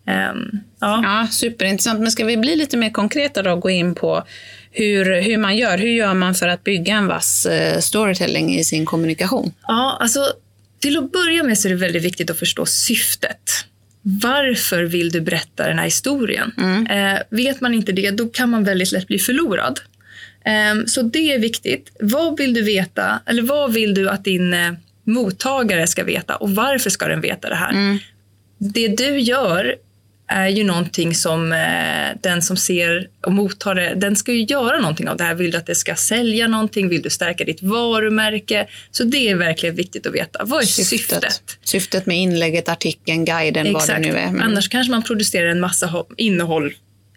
Ehm, 0.07 0.51
ja. 0.81 1.01
Ja, 1.03 1.29
superintressant. 1.31 2.01
Men 2.01 2.11
ska 2.11 2.25
vi 2.25 2.37
bli 2.37 2.57
lite 2.57 2.77
mer 2.77 2.91
konkreta 2.91 3.43
då 3.43 3.53
och 3.53 3.61
gå 3.61 3.71
in 3.71 3.95
på 3.95 4.25
hur, 4.71 5.21
hur 5.21 5.37
man 5.37 5.57
gör? 5.57 5.79
Hur 5.79 5.91
gör 5.91 6.15
man 6.15 6.35
för 6.35 6.49
att 6.49 6.65
bygga 6.65 6.95
en 6.95 7.07
vass 7.07 7.47
eh, 7.47 7.81
storytelling 7.81 8.55
i 8.55 8.65
sin 8.65 8.87
kommunikation? 8.87 9.53
Ja, 9.67 9.99
alltså 10.01 10.21
till 10.81 10.99
att 10.99 11.13
börja 11.13 11.43
med 11.43 11.59
så 11.59 11.69
är 11.69 11.71
det 11.71 11.77
väldigt 11.77 12.03
viktigt 12.03 12.31
att 12.31 12.39
förstå 12.39 12.67
syftet. 12.67 13.67
Varför 14.07 14.83
vill 14.83 15.11
du 15.11 15.21
berätta 15.21 15.69
den 15.69 15.79
här 15.79 15.85
historien? 15.85 16.53
Eh, 16.91 17.23
vet 17.31 17.61
man 17.61 17.75
inte 17.75 17.93
det, 17.93 18.11
då 18.11 18.29
kan 18.29 18.51
man 18.51 18.65
väldigt 18.65 18.93
lätt 18.93 19.07
bli 19.07 19.19
förlorad. 19.19 19.81
Eh, 20.45 20.85
så 20.87 21.03
det 21.03 21.33
är 21.35 21.39
viktigt. 21.39 21.97
Vad 22.01 22.39
vill 22.39 22.55
du 22.55 22.63
veta? 22.63 23.21
Eller 23.27 23.43
vad 23.43 23.73
vill 23.73 23.95
du 23.95 24.09
att 24.09 24.25
din 24.25 24.55
eh, 24.55 24.73
mottagare 25.05 25.87
ska 25.87 26.05
veta 26.05 26.37
och 26.37 26.51
varför 26.51 26.91
ska 26.91 27.09
den 27.09 27.21
veta 27.21 27.49
det 27.49 27.55
här? 27.55 27.99
det 28.59 28.89
du 28.89 29.19
gör 29.19 29.77
är 30.27 30.49
ju 30.49 30.65
någonting 30.65 31.15
som 31.15 31.53
eh, 31.53 32.21
den 32.21 32.43
som 32.43 32.57
ser 32.57 33.09
och 33.21 33.33
mottar 33.33 33.75
det, 33.75 33.95
den 33.95 34.17
ska 34.17 34.33
ju 34.33 34.45
göra 34.45 34.81
någonting 34.81 35.09
av 35.09 35.17
det 35.17 35.25
här. 35.25 35.35
Vill 35.35 35.51
du 35.51 35.59
att 35.59 35.67
det 35.67 35.75
ska 35.75 35.95
sälja 35.95 36.49
någonting? 36.49 36.89
Vill 36.89 37.03
du 37.03 37.11
stärka 37.11 37.45
ditt 37.45 37.63
varumärke? 37.63 38.67
Så 38.91 39.05
det 39.05 39.29
är 39.29 39.35
verkligen 39.35 39.75
viktigt 39.75 40.07
att 40.07 40.15
veta. 40.15 40.45
Vad 40.45 40.63
är 40.63 40.67
syftet? 40.67 41.01
Syftet, 41.01 41.59
syftet 41.65 42.07
med 42.07 42.19
inlägget, 42.19 42.69
artikeln, 42.69 43.25
guiden, 43.25 43.67
Exakt. 43.67 43.89
vad 43.89 44.03
det 44.03 44.13
nu 44.13 44.19
är. 44.19 44.29
Mm. 44.29 44.43
Annars 44.43 44.69
kanske 44.69 44.91
man 44.91 45.03
producerar 45.03 45.49
en 45.49 45.61
massa 45.61 46.05
innehåll 46.17 46.75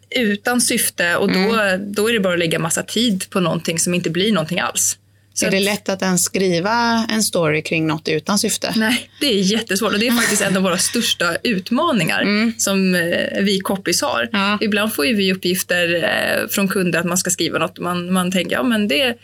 utan 0.09 0.61
syfte 0.61 1.15
och 1.15 1.31
då, 1.31 1.39
mm. 1.39 1.93
då 1.93 2.09
är 2.09 2.13
det 2.13 2.19
bara 2.19 2.33
att 2.33 2.39
lägga 2.39 2.59
massa 2.59 2.83
tid 2.83 3.29
på 3.29 3.39
någonting 3.39 3.79
som 3.79 3.93
inte 3.93 4.09
blir 4.09 4.31
någonting 4.31 4.59
alls. 4.59 4.97
Så 5.39 5.45
är 5.45 5.51
det 5.51 5.59
lätt 5.59 5.89
att 5.89 6.01
ens 6.01 6.23
skriva 6.23 7.05
en 7.09 7.23
story 7.23 7.61
kring 7.61 7.87
något 7.87 8.07
utan 8.07 8.39
syfte? 8.39 8.73
Nej, 8.75 9.09
det 9.19 9.27
är 9.27 9.39
jättesvårt 9.39 9.93
och 9.93 9.99
det 9.99 10.07
är 10.07 10.11
faktiskt 10.21 10.41
en 10.41 10.57
av 10.57 10.63
våra 10.63 10.77
största 10.77 11.35
utmaningar 11.43 12.21
mm. 12.21 12.53
som 12.57 12.95
eh, 12.95 13.43
vi 13.43 13.59
copies 13.59 14.01
har. 14.01 14.29
Ja. 14.31 14.57
Ibland 14.61 14.93
får 14.93 15.03
vi 15.03 15.33
uppgifter 15.33 16.03
eh, 16.03 16.47
från 16.49 16.67
kunder 16.67 16.99
att 16.99 17.05
man 17.05 17.17
ska 17.17 17.29
skriva 17.29 17.59
något 17.59 17.77
och 17.77 17.83
man, 17.83 18.13
man 18.13 18.31
tänker 18.31 18.55
ja 18.55 18.63
men 18.63 18.87
det 18.87 19.17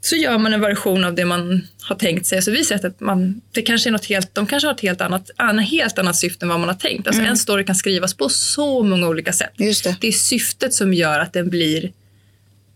så 0.00 0.16
gör 0.16 0.38
man 0.38 0.52
en 0.52 0.60
version 0.60 1.04
av 1.04 1.14
det 1.14 1.24
man 1.24 1.66
har 1.80 1.96
tänkt 1.96 2.26
sig. 2.26 2.42
Så 2.42 2.50
vi 2.50 2.64
sett 2.64 2.84
att 2.84 3.00
man, 3.00 3.40
det 3.52 3.62
kanske 3.62 3.88
är 3.88 3.92
något 3.92 4.06
helt, 4.06 4.34
de 4.34 4.46
kanske 4.46 4.66
har 4.66 4.74
ett 4.74 4.80
helt 4.80 5.00
annat, 5.00 5.30
en 5.38 5.58
helt 5.58 5.98
annat 5.98 6.16
syfte 6.16 6.44
än 6.44 6.48
vad 6.48 6.60
man 6.60 6.68
har 6.68 6.76
tänkt. 6.76 7.06
Alltså 7.06 7.20
mm. 7.20 7.30
En 7.30 7.36
story 7.36 7.64
kan 7.64 7.74
skrivas 7.74 8.14
på 8.14 8.28
så 8.28 8.82
många 8.82 9.08
olika 9.08 9.32
sätt. 9.32 9.52
Just 9.56 9.84
det. 9.84 9.96
det 10.00 10.08
är 10.08 10.12
syftet 10.12 10.74
som 10.74 10.94
gör 10.94 11.20
att 11.20 11.32
den 11.32 11.50
blir 11.50 11.92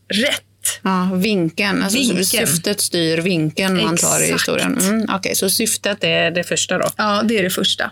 rätt 0.08 0.44
Ja, 0.82 1.10
vinkeln. 1.14 1.82
Alltså 1.82 1.98
vinkeln. 1.98 2.24
Syftet 2.24 2.80
styr 2.80 3.18
vinkeln 3.18 3.76
man 3.76 3.96
tar 3.96 4.22
i 4.22 4.32
historien. 4.32 4.78
Mm, 4.78 5.14
okay, 5.14 5.34
så 5.34 5.50
syftet 5.50 6.04
är 6.04 6.30
det 6.30 6.44
första 6.44 6.78
då? 6.78 6.88
Ja, 6.96 7.22
det 7.24 7.38
är 7.38 7.42
det 7.42 7.50
första. 7.50 7.90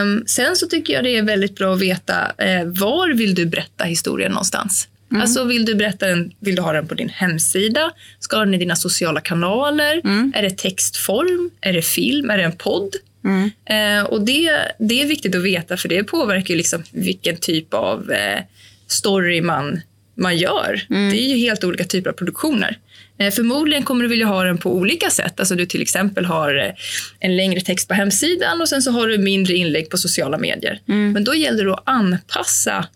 Um, 0.00 0.24
sen 0.26 0.56
så 0.56 0.66
tycker 0.66 0.92
jag 0.92 1.04
det 1.04 1.16
är 1.16 1.22
väldigt 1.22 1.56
bra 1.56 1.74
att 1.74 1.80
veta 1.80 2.32
uh, 2.42 2.64
var 2.64 3.14
vill 3.14 3.34
du 3.34 3.46
berätta 3.46 3.84
historien 3.84 4.32
någonstans? 4.32 4.88
Mm. 5.10 5.22
Alltså 5.22 5.44
vill 5.44 5.64
du 5.64 5.74
berätta 5.74 6.06
den, 6.06 6.32
vill 6.40 6.56
du 6.56 6.62
ha 6.62 6.72
den 6.72 6.88
på 6.88 6.94
din 6.94 7.08
hemsida? 7.08 7.92
Ska 8.20 8.38
den 8.38 8.54
i 8.54 8.58
dina 8.58 8.76
sociala 8.76 9.20
kanaler? 9.20 10.00
Mm. 10.04 10.32
Är 10.36 10.42
det 10.42 10.50
textform? 10.50 11.50
Är 11.60 11.72
det 11.72 11.82
film? 11.82 12.30
Är 12.30 12.38
det 12.38 12.44
en 12.44 12.56
podd? 12.56 12.94
Mm. 13.24 13.50
Uh, 13.70 14.06
och 14.06 14.20
det, 14.20 14.50
det 14.78 15.02
är 15.02 15.06
viktigt 15.06 15.34
att 15.34 15.42
veta 15.42 15.76
för 15.76 15.88
det 15.88 16.04
påverkar 16.04 16.54
ju 16.54 16.58
liksom 16.58 16.82
vilken 16.90 17.36
typ 17.36 17.74
av 17.74 18.10
uh, 18.10 18.42
story 18.86 19.40
man 19.40 19.80
man 20.16 20.36
gör. 20.36 20.86
Mm. 20.90 21.10
Det 21.10 21.16
är 21.16 21.28
ju 21.28 21.36
helt 21.36 21.64
olika 21.64 21.84
typer 21.84 22.10
av 22.10 22.14
produktioner. 22.14 22.78
Eh, 23.18 23.30
förmodligen 23.30 23.82
kommer 23.82 24.02
du 24.02 24.08
vilja 24.08 24.26
ha 24.26 24.44
den 24.44 24.58
på 24.58 24.74
olika 24.74 25.10
sätt. 25.10 25.40
Alltså 25.40 25.54
du 25.54 25.66
till 25.66 25.82
exempel 25.82 26.24
har 26.24 26.54
eh, 26.54 26.72
en 27.20 27.36
längre 27.36 27.60
text 27.60 27.88
på 27.88 27.94
hemsidan 27.94 28.60
och 28.60 28.68
sen 28.68 28.82
så 28.82 28.90
har 28.90 29.08
du 29.08 29.18
mindre 29.18 29.54
inlägg 29.54 29.90
på 29.90 29.98
sociala 29.98 30.38
medier. 30.38 30.80
Mm. 30.88 31.12
Men 31.12 31.24
då 31.24 31.34
gäller 31.34 31.64
det 31.64 31.72
att 31.72 31.82
anpassa 31.84 32.86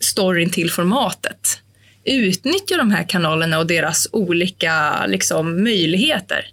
storyn 0.00 0.50
till 0.50 0.70
formatet. 0.70 1.60
Utnyttja 2.04 2.76
de 2.76 2.90
här 2.90 3.08
kanalerna 3.08 3.58
och 3.58 3.66
deras 3.66 4.08
olika 4.12 5.06
liksom, 5.06 5.64
möjligheter. 5.64 6.46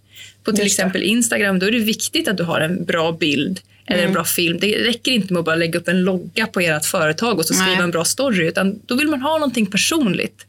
På 0.44 0.52
till 0.52 0.66
exempel 0.66 1.04
Instagram 1.04 1.60
då 1.60 1.66
är 1.66 1.72
det 1.72 1.80
viktigt 1.80 2.28
att 2.28 2.38
du 2.38 2.44
har 2.44 2.60
en 2.60 2.86
bra 2.86 3.12
bild 3.12 3.60
eller 3.88 4.00
mm. 4.00 4.08
en 4.08 4.14
bra 4.14 4.24
film. 4.24 4.60
Det 4.60 4.88
räcker 4.88 5.12
inte 5.12 5.34
med 5.34 5.40
att 5.40 5.46
bara 5.46 5.56
lägga 5.56 5.80
upp 5.80 5.88
en 5.88 6.02
logga 6.02 6.48
på 6.48 6.60
ert 6.60 6.86
företag 6.86 7.40
och 7.40 7.46
så 7.46 7.54
skriva 7.54 7.76
Nej. 7.76 7.84
en 7.84 7.92
bra 7.92 8.06
story, 8.06 8.48
utan 8.48 8.80
då 8.86 8.96
vill 8.96 9.08
man 9.08 9.22
ha 9.22 9.34
någonting 9.34 9.66
personligt. 9.66 10.46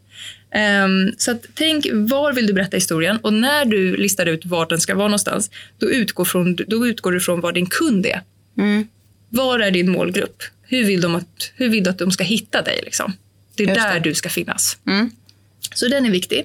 Um, 0.85 1.14
så 1.19 1.31
att, 1.31 1.47
tänk, 1.55 1.87
var 1.93 2.33
vill 2.33 2.47
du 2.47 2.52
berätta 2.52 2.76
historien? 2.76 3.19
Och 3.23 3.33
när 3.33 3.64
du 3.64 3.97
listar 3.97 4.26
ut 4.26 4.47
var 4.47 4.66
den 4.66 4.81
ska 4.81 4.95
vara 4.95 5.09
någonstans, 5.09 5.50
då 5.78 5.90
utgår, 5.90 6.25
från, 6.25 6.57
då 6.57 6.87
utgår 6.87 7.12
du 7.12 7.21
från 7.21 7.40
vad 7.40 7.55
din 7.55 7.66
kund 7.66 8.07
är. 8.07 8.21
Mm. 8.59 8.88
Var 9.28 9.59
är 9.59 9.71
din 9.71 9.90
målgrupp? 9.90 10.43
Hur 10.62 10.85
vill, 10.85 11.00
de 11.00 11.14
att, 11.14 11.52
hur 11.55 11.69
vill 11.69 11.85
du 11.85 11.90
att 11.90 11.99
de 11.99 12.11
ska 12.11 12.25
hitta 12.25 12.62
dig? 12.62 12.81
Liksom? 12.85 13.12
Det 13.55 13.62
är 13.62 13.69
Just 13.69 13.81
där 13.81 13.95
det. 13.95 14.00
du 14.00 14.14
ska 14.14 14.28
finnas. 14.28 14.78
Mm. 14.87 15.11
Så 15.75 15.88
den 15.88 16.07
är 16.07 16.11
viktig. 16.11 16.45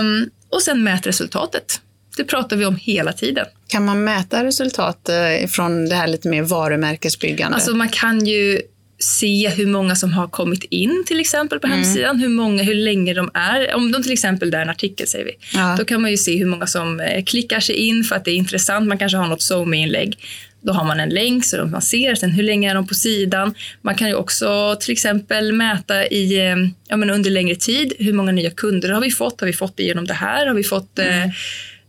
Um, 0.00 0.30
och 0.48 0.62
sen 0.62 0.84
mät 0.84 1.06
resultatet. 1.06 1.80
Det 2.16 2.24
pratar 2.24 2.56
vi 2.56 2.66
om 2.66 2.76
hela 2.76 3.12
tiden. 3.12 3.46
Kan 3.68 3.84
man 3.84 4.04
mäta 4.04 4.44
resultat 4.44 5.08
eh, 5.08 5.48
från 5.48 5.88
det 5.88 5.94
här 5.94 6.06
lite 6.06 6.28
mer 6.28 6.42
varumärkesbyggande? 6.42 7.54
Alltså 7.54 7.74
man 7.74 7.88
kan 7.88 8.26
ju 8.26 8.60
se 8.98 9.48
hur 9.48 9.66
många 9.66 9.96
som 9.96 10.12
har 10.12 10.28
kommit 10.28 10.64
in 10.64 11.04
till 11.06 11.20
exempel 11.20 11.60
på 11.60 11.66
mm. 11.66 11.78
hemsidan, 11.78 12.20
hur 12.20 12.28
många, 12.28 12.62
hur 12.62 12.74
länge 12.74 13.14
de 13.14 13.30
är. 13.34 13.74
Om 13.74 13.92
de 13.92 14.02
till 14.02 14.12
exempel 14.12 14.50
där 14.50 14.58
är 14.58 14.62
en 14.62 14.70
artikel 14.70 15.06
säger 15.06 15.24
vi, 15.24 15.32
ja. 15.54 15.74
då 15.78 15.84
kan 15.84 16.02
man 16.02 16.10
ju 16.10 16.16
se 16.16 16.38
hur 16.38 16.46
många 16.46 16.66
som 16.66 17.00
eh, 17.00 17.24
klickar 17.24 17.60
sig 17.60 17.74
in 17.74 18.04
för 18.04 18.16
att 18.16 18.24
det 18.24 18.30
är 18.30 18.36
intressant. 18.36 18.88
Man 18.88 18.98
kanske 18.98 19.18
har 19.18 19.26
något 19.26 19.42
SoMe-inlägg. 19.42 20.18
Då 20.60 20.72
har 20.72 20.84
man 20.84 21.00
en 21.00 21.08
länk 21.08 21.44
så 21.44 21.64
man 21.66 21.82
ser 21.82 22.14
sen 22.14 22.30
hur 22.30 22.42
länge 22.42 22.70
är 22.70 22.74
de 22.74 22.86
på 22.86 22.94
sidan. 22.94 23.54
Man 23.82 23.94
kan 23.94 24.08
ju 24.08 24.14
också 24.14 24.76
till 24.80 24.92
exempel 24.92 25.52
mäta 25.52 26.06
i, 26.06 26.38
eh, 26.38 26.56
ja, 26.88 26.96
men 26.96 27.10
under 27.10 27.30
längre 27.30 27.54
tid. 27.54 27.92
Hur 27.98 28.12
många 28.12 28.32
nya 28.32 28.50
kunder 28.50 28.88
har 28.88 29.00
vi 29.00 29.10
fått? 29.10 29.40
Har 29.40 29.46
vi 29.46 29.52
fått 29.52 29.76
det 29.76 29.82
genom 29.82 30.06
det 30.06 30.14
här? 30.14 30.46
Har 30.46 30.54
vi 30.54 30.64
fått 30.64 30.98
mm. 30.98 31.22
eh, 31.22 31.34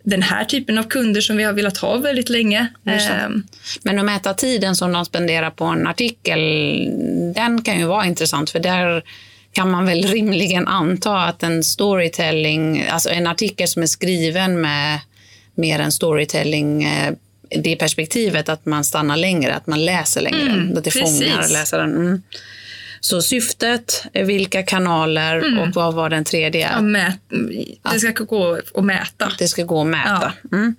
den 0.09 0.21
här 0.21 0.45
typen 0.45 0.77
av 0.77 0.83
kunder 0.83 1.21
som 1.21 1.37
vi 1.37 1.43
har 1.43 1.53
velat 1.53 1.77
ha 1.77 1.97
väldigt 1.97 2.29
länge. 2.29 2.67
Ehm. 2.85 3.43
Men 3.83 3.99
att 3.99 4.05
mäta 4.05 4.33
tiden 4.33 4.75
som 4.75 4.91
de 4.93 5.05
spenderar 5.05 5.49
på 5.49 5.65
en 5.65 5.87
artikel, 5.87 6.39
den 7.35 7.61
kan 7.61 7.79
ju 7.79 7.85
vara 7.85 8.05
intressant 8.05 8.49
för 8.49 8.59
där 8.59 9.03
kan 9.51 9.71
man 9.71 9.85
väl 9.85 10.03
rimligen 10.07 10.67
anta 10.67 11.17
att 11.17 11.43
en 11.43 11.63
storytelling, 11.63 12.85
alltså 12.89 13.09
en 13.09 13.27
artikel 13.27 13.67
som 13.67 13.81
är 13.81 13.87
skriven 13.87 14.61
med 14.61 14.99
mer 15.55 15.79
än 15.79 15.91
storytelling 15.91 16.83
eh, 16.83 17.13
det 17.49 17.75
perspektivet 17.75 18.49
att 18.49 18.65
man 18.65 18.83
stannar 18.83 19.17
längre, 19.17 19.55
att 19.55 19.67
man 19.67 19.85
läser 19.85 20.21
längre, 20.21 20.51
mm, 20.51 20.77
att 20.77 20.83
det 20.83 20.91
precis. 20.91 21.19
fångar 21.19 21.47
läsaren. 21.49 21.95
Mm. 21.95 22.21
Så 22.99 23.21
syftet, 23.21 24.05
vilka 24.13 24.63
kanaler 24.63 25.37
mm. 25.37 25.59
och 25.59 25.69
vad 25.75 25.93
var 25.93 26.09
den 26.09 26.23
tredje? 26.23 26.69
Ja, 26.71 26.81
mät, 26.81 27.19
det 27.93 27.99
ska 27.99 28.23
gå 28.23 28.59
att 28.75 28.83
mäta. 28.83 29.31
Det 29.37 29.47
ska 29.47 29.63
gå 29.63 29.81
att 29.81 29.87
mäta. 29.87 30.33
Ja. 30.51 30.57
Mm. 30.57 30.75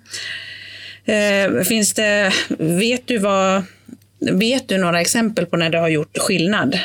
Eh, 1.05 1.63
finns 1.63 1.93
det, 1.93 2.33
vet 2.57 3.07
du 3.07 3.17
vad, 3.17 3.63
vet 4.19 4.67
du 4.67 4.77
några 4.77 5.01
exempel 5.01 5.45
på 5.45 5.57
när 5.57 5.69
det 5.69 5.77
har 5.77 5.89
gjort 5.89 6.17
skillnad? 6.17 6.79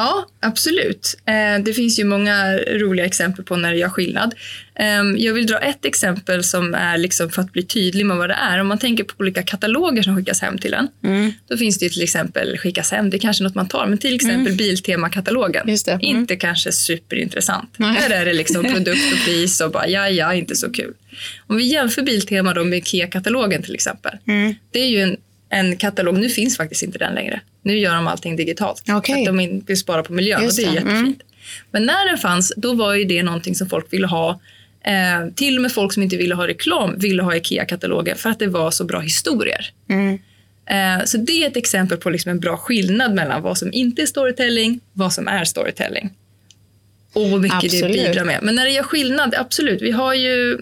Ja, 0.00 0.26
absolut. 0.40 1.16
Eh, 1.26 1.64
det 1.64 1.72
finns 1.72 1.98
ju 1.98 2.04
många 2.04 2.56
roliga 2.58 3.06
exempel 3.06 3.44
på 3.44 3.56
när 3.56 3.70
det 3.70 3.78
gör 3.78 3.88
skillnad. 3.88 4.34
Ehm, 4.74 5.16
jag 5.18 5.34
vill 5.34 5.46
dra 5.46 5.58
ett 5.58 5.84
exempel 5.84 6.44
som 6.44 6.74
är 6.74 6.98
liksom 6.98 7.30
för 7.30 7.42
att 7.42 7.52
bli 7.52 7.62
tydlig 7.62 8.06
med 8.06 8.16
vad 8.16 8.30
det 8.30 8.34
är. 8.34 8.58
Om 8.58 8.66
man 8.66 8.78
tänker 8.78 9.04
på 9.04 9.14
olika 9.18 9.42
kataloger 9.42 10.02
som 10.02 10.16
skickas 10.16 10.40
hem 10.40 10.58
till 10.58 10.74
en. 10.74 10.88
Mm. 11.04 11.32
Då 11.48 11.56
finns 11.56 11.78
det 11.78 11.88
till 11.88 12.02
exempel 12.02 12.58
skickas 12.58 12.90
hem, 12.90 13.10
det 13.10 13.16
är 13.16 13.18
kanske 13.18 13.44
något 13.44 13.54
man 13.54 13.68
tar, 13.68 13.86
men 13.86 13.98
till 13.98 14.14
exempel 14.14 14.40
mm. 14.40 14.56
Biltema-katalogen. 14.56 15.68
Mm. 15.68 16.00
Inte 16.00 16.36
kanske 16.36 16.72
superintressant. 16.72 17.74
Nej. 17.76 17.96
Där 18.08 18.20
är 18.20 18.24
det 18.24 18.32
liksom 18.32 18.62
produkt 18.74 19.12
och 19.12 19.24
pris 19.24 19.60
och 19.60 19.70
bara 19.70 19.88
ja, 19.88 20.08
ja, 20.08 20.34
inte 20.34 20.56
så 20.56 20.72
kul. 20.72 20.94
Om 21.46 21.56
vi 21.56 21.64
jämför 21.64 22.02
Biltema 22.02 22.54
då 22.54 22.64
med 22.64 22.78
IKEA-katalogen 22.78 23.62
till 23.62 23.74
exempel. 23.74 24.12
Mm. 24.26 24.54
Det 24.70 24.80
är 24.80 24.88
ju 24.88 25.00
en 25.00 25.16
en 25.50 25.76
katalog. 25.76 26.18
Nu 26.18 26.28
finns 26.28 26.56
faktiskt 26.56 26.82
inte 26.82 26.98
den 26.98 27.14
längre. 27.14 27.40
Nu 27.62 27.78
gör 27.78 27.94
de 27.94 28.06
allting 28.06 28.36
digitalt. 28.36 28.90
Okay. 28.90 29.20
Att 29.20 29.26
de 29.26 29.62
vill 29.66 29.78
spara 29.78 30.02
på 30.02 30.12
miljön 30.12 30.42
Just 30.42 30.58
och 30.58 30.64
det 30.64 30.70
är 30.70 30.74
jättefint. 30.74 31.00
Mm. 31.00 31.18
Men 31.70 31.86
när 31.86 32.08
den 32.08 32.18
fanns, 32.18 32.52
då 32.56 32.74
var 32.74 32.94
ju 32.94 33.04
det 33.04 33.22
någonting 33.22 33.54
som 33.54 33.68
folk 33.68 33.92
ville 33.92 34.06
ha. 34.06 34.40
Eh, 34.84 35.32
till 35.34 35.56
och 35.56 35.62
med 35.62 35.72
folk 35.72 35.92
som 35.92 36.02
inte 36.02 36.16
ville 36.16 36.34
ha 36.34 36.46
reklam 36.46 36.98
ville 36.98 37.22
ha 37.22 37.36
IKEA-kataloger 37.36 38.14
för 38.14 38.30
att 38.30 38.38
det 38.38 38.46
var 38.46 38.70
så 38.70 38.84
bra 38.84 39.00
historier. 39.00 39.70
Mm. 39.88 40.18
Eh, 40.66 41.04
så 41.04 41.16
det 41.16 41.44
är 41.44 41.48
ett 41.48 41.56
exempel 41.56 41.98
på 41.98 42.10
liksom 42.10 42.30
en 42.30 42.40
bra 42.40 42.56
skillnad 42.56 43.14
mellan 43.14 43.42
vad 43.42 43.58
som 43.58 43.72
inte 43.72 44.02
är 44.02 44.06
storytelling, 44.06 44.80
vad 44.92 45.12
som 45.12 45.28
är 45.28 45.44
storytelling. 45.44 46.10
Och 47.12 47.22
hur 47.22 47.38
mycket 47.38 47.64
absolut. 47.64 47.96
det 47.96 48.08
bidrar 48.08 48.24
med. 48.24 48.38
Men 48.42 48.54
när 48.54 48.64
det 48.64 48.70
gör 48.70 48.82
skillnad, 48.82 49.34
absolut. 49.34 49.82
Vi 49.82 49.90
har 49.90 50.14
ju 50.14 50.58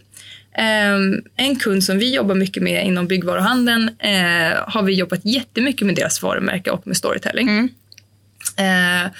en 1.36 1.56
kund 1.58 1.84
som 1.84 1.98
vi 1.98 2.14
jobbar 2.14 2.34
mycket 2.34 2.62
med 2.62 2.86
inom 2.86 3.06
byggvaruhandeln 3.06 3.88
uh, 3.88 4.64
har 4.66 4.82
vi 4.82 4.94
jobbat 4.94 5.24
jättemycket 5.24 5.86
med 5.86 5.94
deras 5.96 6.22
varumärke 6.22 6.70
och 6.70 6.86
med 6.86 6.96
storytelling. 6.96 7.48
Mm. 7.48 7.68
Uh, 9.04 9.10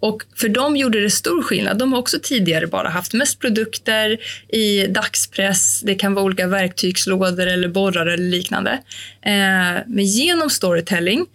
och 0.00 0.22
för 0.36 0.48
dem 0.48 0.76
gjorde 0.76 1.00
det 1.00 1.10
stor 1.10 1.42
skillnad. 1.42 1.78
De 1.78 1.92
har 1.92 2.00
också 2.00 2.18
tidigare 2.22 2.66
bara 2.66 2.88
haft 2.88 3.12
mest 3.12 3.40
produkter 3.40 4.18
i 4.48 4.86
dagspress. 4.86 5.80
Det 5.80 5.94
kan 5.94 6.14
vara 6.14 6.24
olika 6.24 6.46
verktygslådor 6.46 7.46
eller 7.46 7.68
borrar 7.68 8.06
eller 8.06 8.30
liknande. 8.30 8.70
Uh, 9.26 9.82
men 9.86 10.04
genom 10.04 10.50
storytelling 10.50 11.26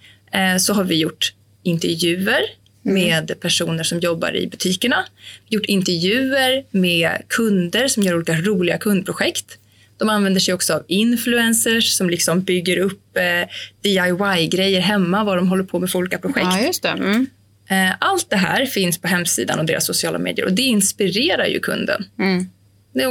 så 0.60 0.74
har 0.74 0.84
vi 0.84 0.96
gjort 0.96 1.34
intervjuer. 1.63 2.42
Med 2.82 3.40
personer 3.40 3.84
som 3.84 4.00
jobbar 4.00 4.36
i 4.36 4.48
butikerna. 4.48 5.06
Gjort 5.50 5.66
intervjuer 5.66 6.64
med 6.72 7.12
kunder 7.28 7.88
som 7.88 8.04
gör 8.04 8.16
olika 8.16 8.34
roliga 8.34 8.78
kundprojekt. 8.78 9.58
De 9.98 10.10
använder 10.10 10.40
sig 10.40 10.54
också 10.54 10.74
av 10.74 10.84
influencers 10.88 11.98
som 11.98 12.10
liksom 12.10 12.42
bygger 12.42 12.78
upp 12.78 13.18
eh, 13.18 13.50
DIY-grejer 13.82 14.80
hemma, 14.80 15.24
vad 15.24 15.38
de 15.38 15.48
håller 15.48 15.64
på 15.64 15.80
med 15.80 15.90
för 15.90 16.00
olika 16.00 16.18
projekt. 16.20 16.48
Ja, 16.52 16.60
just 16.60 16.84
det. 16.84 16.90
Mm. 16.90 17.28
Eh, 17.70 17.96
allt 18.00 18.30
det 18.30 18.36
här 18.36 18.66
finns 18.66 18.98
på 18.98 19.08
hemsidan 19.08 19.60
och 19.60 19.66
deras 19.66 19.86
sociala 19.86 20.20
medier 20.20 20.46
och 20.46 20.54
det 20.54 20.62
inspirerar 20.62 21.46
ju 21.46 21.60
kunden. 21.60 22.06
Mm. 22.20 22.48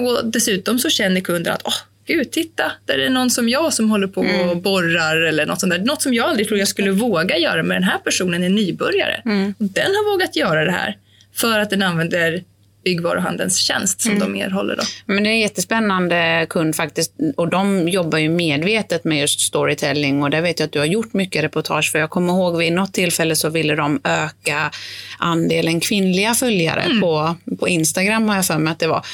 Och 0.07 0.27
dessutom 0.27 0.79
så 0.79 0.91
känner 0.91 1.21
kunden 1.21 1.53
att 1.53 1.63
oh, 1.63 1.75
gud, 2.09 2.31
titta, 2.31 2.73
där 2.85 2.99
är 2.99 3.11
någon 3.11 3.31
som 3.31 3.49
jag 3.49 3.73
som 3.73 3.91
håller 3.91 4.07
på 4.07 4.23
mm. 4.23 4.49
och 4.49 4.57
borrar 4.57 5.17
eller 5.17 5.47
något 5.47 5.61
sånt 5.61 5.73
där. 5.73 5.79
Något 5.79 6.03
som 6.03 6.15
jag 6.15 6.29
aldrig 6.29 6.49
trodde 6.49 6.61
jag 6.61 6.69
skulle 6.69 6.91
våga 6.91 7.39
göra, 7.39 7.63
men 7.63 7.75
den 7.75 7.91
här 7.91 7.99
personen 7.99 8.43
är 8.43 8.49
nybörjare. 8.49 9.23
Mm. 9.25 9.55
Och 9.59 9.65
den 9.65 9.87
har 9.87 10.13
vågat 10.13 10.37
göra 10.37 10.65
det 10.65 10.73
här 10.73 10.97
för 11.35 11.59
att 11.59 11.71
den 11.71 11.83
använder 11.83 12.43
byggvaruhandelns 12.85 13.57
tjänst 13.57 14.01
som 14.01 14.13
mm. 14.13 14.33
de 14.33 14.43
erhåller. 14.43 14.77
Då. 14.77 14.83
Men 15.07 15.25
det 15.25 15.31
är 15.31 15.33
en 15.33 15.41
jättespännande 15.41 16.47
kund 16.51 16.77
faktiskt 16.77 17.13
och 17.37 17.49
de 17.49 17.89
jobbar 17.89 18.19
ju 18.19 18.29
medvetet 18.29 19.05
med 19.05 19.21
just 19.21 19.41
storytelling 19.41 20.23
och 20.23 20.31
där 20.31 20.41
vet 20.41 20.61
jag 20.61 20.67
att 20.67 20.73
du 20.73 20.79
har 20.79 20.87
gjort 20.87 21.13
mycket 21.13 21.45
reportage 21.45 21.93
för 21.93 21.99
jag 21.99 22.11
kommer 22.11 22.33
ihåg 22.33 22.59
vid 22.59 22.73
något 22.73 22.93
tillfälle 22.93 23.37
så 23.37 23.49
ville 23.49 23.75
de 23.75 24.01
öka 24.05 24.71
andelen 25.19 25.81
kvinnliga 25.81 26.35
följare 26.35 26.81
mm. 26.81 27.01
på, 27.01 27.37
på 27.59 27.69
Instagram 27.69 28.29
har 28.29 28.37
jag 28.37 28.47
för 28.47 28.59
mig 28.59 28.73
att 28.73 28.79
det 28.79 28.87
var. 28.87 29.07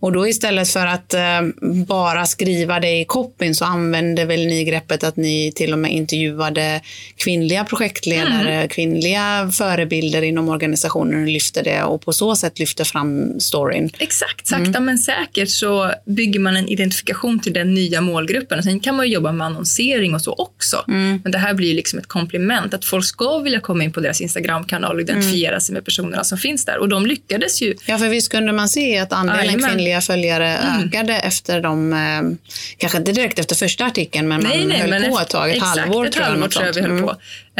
Och 0.00 0.12
då 0.12 0.28
istället 0.28 0.68
för 0.68 0.86
att 0.86 1.14
eh, 1.14 1.20
bara 1.86 2.26
skriva 2.26 2.80
det 2.80 3.00
i 3.00 3.04
copyn 3.04 3.54
så 3.54 3.64
använde 3.64 4.24
väl 4.24 4.46
ni 4.46 4.64
greppet 4.64 5.04
att 5.04 5.16
ni 5.16 5.52
till 5.54 5.72
och 5.72 5.78
med 5.78 5.92
intervjuade 5.92 6.80
kvinnliga 7.16 7.64
projektledare, 7.64 8.52
mm. 8.52 8.68
kvinnliga 8.68 9.50
förebilder 9.52 10.22
inom 10.22 10.48
organisationen 10.48 11.22
och 11.22 11.28
lyfte 11.28 11.62
det 11.62 11.82
och 11.82 12.02
på 12.02 12.12
så 12.12 12.36
sätt 12.36 12.58
lyfte 12.58 12.84
fram 12.84 13.40
storyn. 13.40 13.90
Exakt, 13.98 14.46
sakta 14.46 14.64
mm. 14.64 14.84
men 14.84 14.98
säkert 14.98 15.50
så 15.50 15.92
bygger 16.06 16.40
man 16.40 16.56
en 16.56 16.68
identifikation 16.68 17.40
till 17.40 17.52
den 17.52 17.74
nya 17.74 18.00
målgruppen. 18.00 18.62
Sen 18.62 18.80
kan 18.80 18.96
man 18.96 19.08
jobba 19.08 19.32
med 19.32 19.46
annonsering 19.46 20.14
och 20.14 20.22
så 20.22 20.32
också. 20.32 20.84
Mm. 20.88 21.20
Men 21.22 21.32
det 21.32 21.38
här 21.38 21.54
blir 21.54 21.74
liksom 21.74 21.98
ett 21.98 22.06
komplement 22.06 22.74
att 22.74 22.84
folk 22.84 23.04
ska 23.04 23.38
vilja 23.38 23.60
komma 23.60 23.84
in 23.84 23.92
på 23.92 24.00
deras 24.00 24.20
Instagramkanal 24.20 24.94
och 24.94 25.00
identifiera 25.00 25.52
mm. 25.52 25.60
sig 25.60 25.72
med 25.72 25.84
personerna 25.84 26.24
som 26.24 26.38
finns 26.38 26.64
där. 26.64 26.78
Och 26.78 26.88
de 26.88 27.06
lyckades 27.06 27.62
ju. 27.62 27.74
Ja, 27.86 27.98
för 27.98 28.08
visst 28.08 28.32
kunde 28.32 28.52
man 28.52 28.68
se 28.68 28.98
att 28.98 29.12
andelen 29.12 29.62
kvinnliga 29.62 29.85
kvinnliga 29.86 30.00
följare 30.00 30.48
mm. 30.48 30.88
ökade 30.88 31.14
efter 31.14 31.60
de, 31.60 31.92
eh, 31.92 32.48
kanske 32.78 32.98
inte 32.98 33.12
direkt 33.12 33.38
efter 33.38 33.56
första 33.56 33.84
artikeln, 33.84 34.28
men 34.28 34.40
nej, 34.40 34.58
man 34.58 34.68
nej, 34.68 34.78
höll 34.78 34.90
men 34.90 35.10
på 35.10 35.18
ett 35.18 35.28
tag, 35.28 35.50
ett 35.50 35.56
exakt, 35.56 35.78
halvår. 35.78 36.06
Ett 36.06 36.14
halvår 36.14 36.48
tror 36.48 36.66
jag 36.66 36.72
vi 36.72 36.80
höll 36.80 36.90
mm. 36.90 37.02
på. 37.02 37.10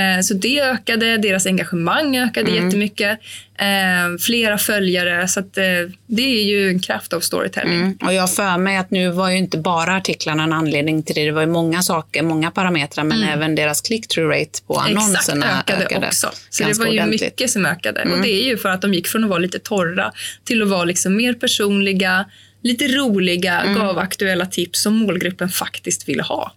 Eh, 0.00 0.21
så 0.23 0.35
det 0.35 0.61
ökade, 0.61 1.16
deras 1.16 1.47
engagemang 1.47 2.16
ökade 2.16 2.50
mm. 2.50 2.64
jättemycket. 2.64 3.18
Eh, 3.58 4.18
flera 4.20 4.58
följare, 4.58 5.28
så 5.28 5.40
att, 5.40 5.58
eh, 5.58 5.64
det 6.06 6.22
är 6.22 6.44
ju 6.44 6.68
en 6.68 6.80
kraft 6.80 7.12
av 7.12 7.20
storytelling. 7.20 7.80
Mm. 7.80 7.98
Och 8.04 8.12
jag 8.12 8.34
för 8.34 8.58
mig 8.58 8.76
att 8.76 8.90
nu 8.90 9.08
var 9.10 9.30
ju 9.30 9.38
inte 9.38 9.58
bara 9.58 9.96
artiklarna 9.96 10.42
en 10.42 10.52
anledning 10.52 11.02
till 11.02 11.14
det. 11.14 11.25
Det 11.25 11.32
var 11.32 11.40
ju 11.40 11.46
många 11.46 11.82
saker, 11.82 12.22
många 12.22 12.50
parametrar, 12.50 13.04
men 13.04 13.18
mm. 13.18 13.28
även 13.28 13.54
deras 13.54 13.82
click-through 13.82 14.28
rate 14.28 14.62
på 14.66 14.75
annonserna 14.75 15.46
Exakt, 15.46 15.70
ökade, 15.70 15.84
ökade 15.84 16.06
också. 16.06 16.30
Så 16.50 16.64
det 16.64 16.78
var 16.78 16.86
ju 16.86 16.92
ordentligt. 16.92 17.20
mycket 17.20 17.50
som 17.50 17.66
ökade. 17.66 18.00
Och 18.00 18.06
mm. 18.06 18.22
det 18.22 18.30
är 18.30 18.44
ju 18.44 18.58
för 18.58 18.68
att 18.68 18.82
de 18.82 18.94
gick 18.94 19.08
från 19.08 19.25
att 19.25 19.30
vara 19.30 19.38
lite 19.38 19.58
torra 19.58 20.12
till 20.44 20.62
att 20.62 20.68
vara 20.68 20.84
liksom 20.84 21.16
mer 21.16 21.34
personliga, 21.34 22.25
lite 22.62 22.88
roliga, 22.88 23.60
mm. 23.60 23.75
gav 23.75 23.98
aktuella 23.98 24.46
tips 24.46 24.82
som 24.82 24.94
målgruppen 24.94 25.48
faktiskt 25.48 26.08
ville 26.08 26.22
ha. 26.22 26.52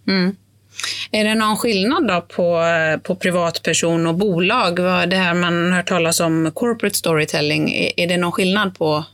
Är 1.10 1.24
det 1.24 1.34
någon 1.34 1.56
skillnad 1.56 2.08
då 2.08 2.20
på, 2.20 2.62
på 3.02 3.14
privatperson 3.14 4.06
och 4.06 4.14
bolag? 4.14 4.76
Det 5.10 5.16
här 5.16 5.34
man 5.34 5.72
hör 5.72 5.82
talas 5.82 6.20
om 6.20 6.50
corporate 6.54 6.96
storytelling. 6.96 7.92
Är 7.96 8.08
det 8.08 8.16
någon 8.16 8.32
skillnad 8.32 8.78
på 8.78 9.04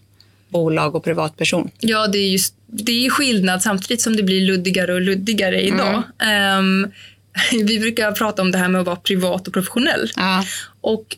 bolag 0.49 0.94
och 0.94 1.04
privatperson? 1.04 1.70
Ja, 1.80 2.06
det 2.06 2.18
är, 2.18 2.28
just, 2.28 2.54
det 2.66 3.06
är 3.06 3.11
skillnad 3.11 3.62
samtidigt 3.62 4.02
som 4.02 4.16
det 4.16 4.23
blir 4.23 4.46
luddigare 4.46 4.94
och 4.94 5.00
luddigare 5.00 5.61
idag. 5.61 6.02
Mm. 6.18 6.85
Um, 6.85 6.92
vi 7.66 7.78
brukar 7.78 8.12
prata 8.12 8.42
om 8.42 8.52
det 8.52 8.58
här 8.58 8.68
med 8.68 8.80
att 8.80 8.87
vara 8.87 8.96
privat 8.96 9.49
och 9.49 9.54
professionell. 9.54 10.11
Ja. 10.16 10.44
Och 10.80 11.16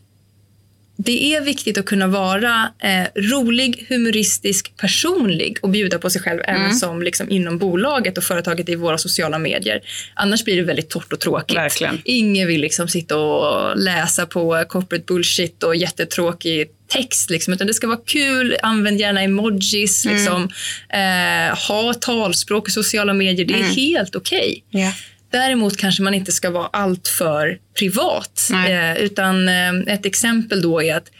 det 1.00 1.34
är 1.34 1.40
viktigt 1.40 1.78
att 1.78 1.84
kunna 1.84 2.06
vara 2.06 2.72
eh, 2.82 3.22
rolig, 3.22 3.86
humoristisk, 3.88 4.76
personlig 4.76 5.58
och 5.62 5.70
bjuda 5.70 5.98
på 5.98 6.10
sig 6.10 6.22
själv 6.22 6.40
mm. 6.44 6.62
även 6.62 6.74
som 6.74 7.02
liksom, 7.02 7.30
inom 7.30 7.58
bolaget 7.58 8.18
och 8.18 8.24
företaget 8.24 8.68
i 8.68 8.74
våra 8.74 8.98
sociala 8.98 9.38
medier. 9.38 9.80
Annars 10.14 10.44
blir 10.44 10.56
det 10.56 10.62
väldigt 10.62 10.88
torrt 10.88 11.12
och 11.12 11.20
tråkigt. 11.20 11.56
Verkligen. 11.56 12.02
Ingen 12.04 12.48
vill 12.48 12.60
liksom 12.60 12.88
sitta 12.88 13.16
och 13.16 13.78
läsa 13.78 14.26
på 14.26 14.64
corporate 14.68 15.04
bullshit 15.06 15.62
och 15.62 15.76
jättetråkig 15.76 16.68
text, 16.88 17.30
liksom, 17.30 17.54
utan 17.54 17.66
det 17.66 17.74
ska 17.74 17.86
vara 17.86 18.00
kul. 18.06 18.56
Använd 18.62 19.00
gärna 19.00 19.22
emojis. 19.22 20.06
Mm. 20.06 20.16
Liksom. 20.16 20.48
Eh, 20.88 21.68
ha 21.68 21.94
talspråk 21.94 22.68
i 22.68 22.70
sociala 22.70 23.14
medier. 23.14 23.46
Det 23.46 23.54
är 23.54 23.58
mm. 23.58 23.74
helt 23.74 24.16
okej. 24.16 24.62
Okay. 24.68 24.80
Yeah. 24.80 24.94
Däremot 25.30 25.76
kanske 25.76 26.02
man 26.02 26.14
inte 26.14 26.32
ska 26.32 26.50
vara 26.50 26.66
alltför 26.66 27.58
privat. 27.78 28.48
Eh, 28.68 29.02
utan 29.02 29.48
eh, 29.48 29.94
ett 29.94 30.06
exempel 30.06 30.62
då 30.62 30.82
är 30.82 30.96
att 30.96 31.10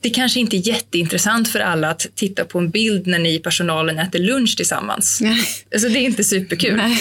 det 0.00 0.10
kanske 0.10 0.40
inte 0.40 0.56
är 0.56 0.68
jätteintressant 0.68 1.48
för 1.48 1.60
alla 1.60 1.90
att 1.90 2.06
titta 2.14 2.44
på 2.44 2.58
en 2.58 2.70
bild 2.70 3.06
när 3.06 3.18
ni 3.18 3.34
i 3.34 3.38
personalen 3.38 3.98
äter 3.98 4.18
lunch 4.18 4.56
tillsammans. 4.56 5.20
Nej. 5.20 5.44
Alltså 5.72 5.88
det 5.88 5.98
är 5.98 6.02
inte 6.02 6.24
superkul. 6.24 6.76
Nej. 6.76 6.98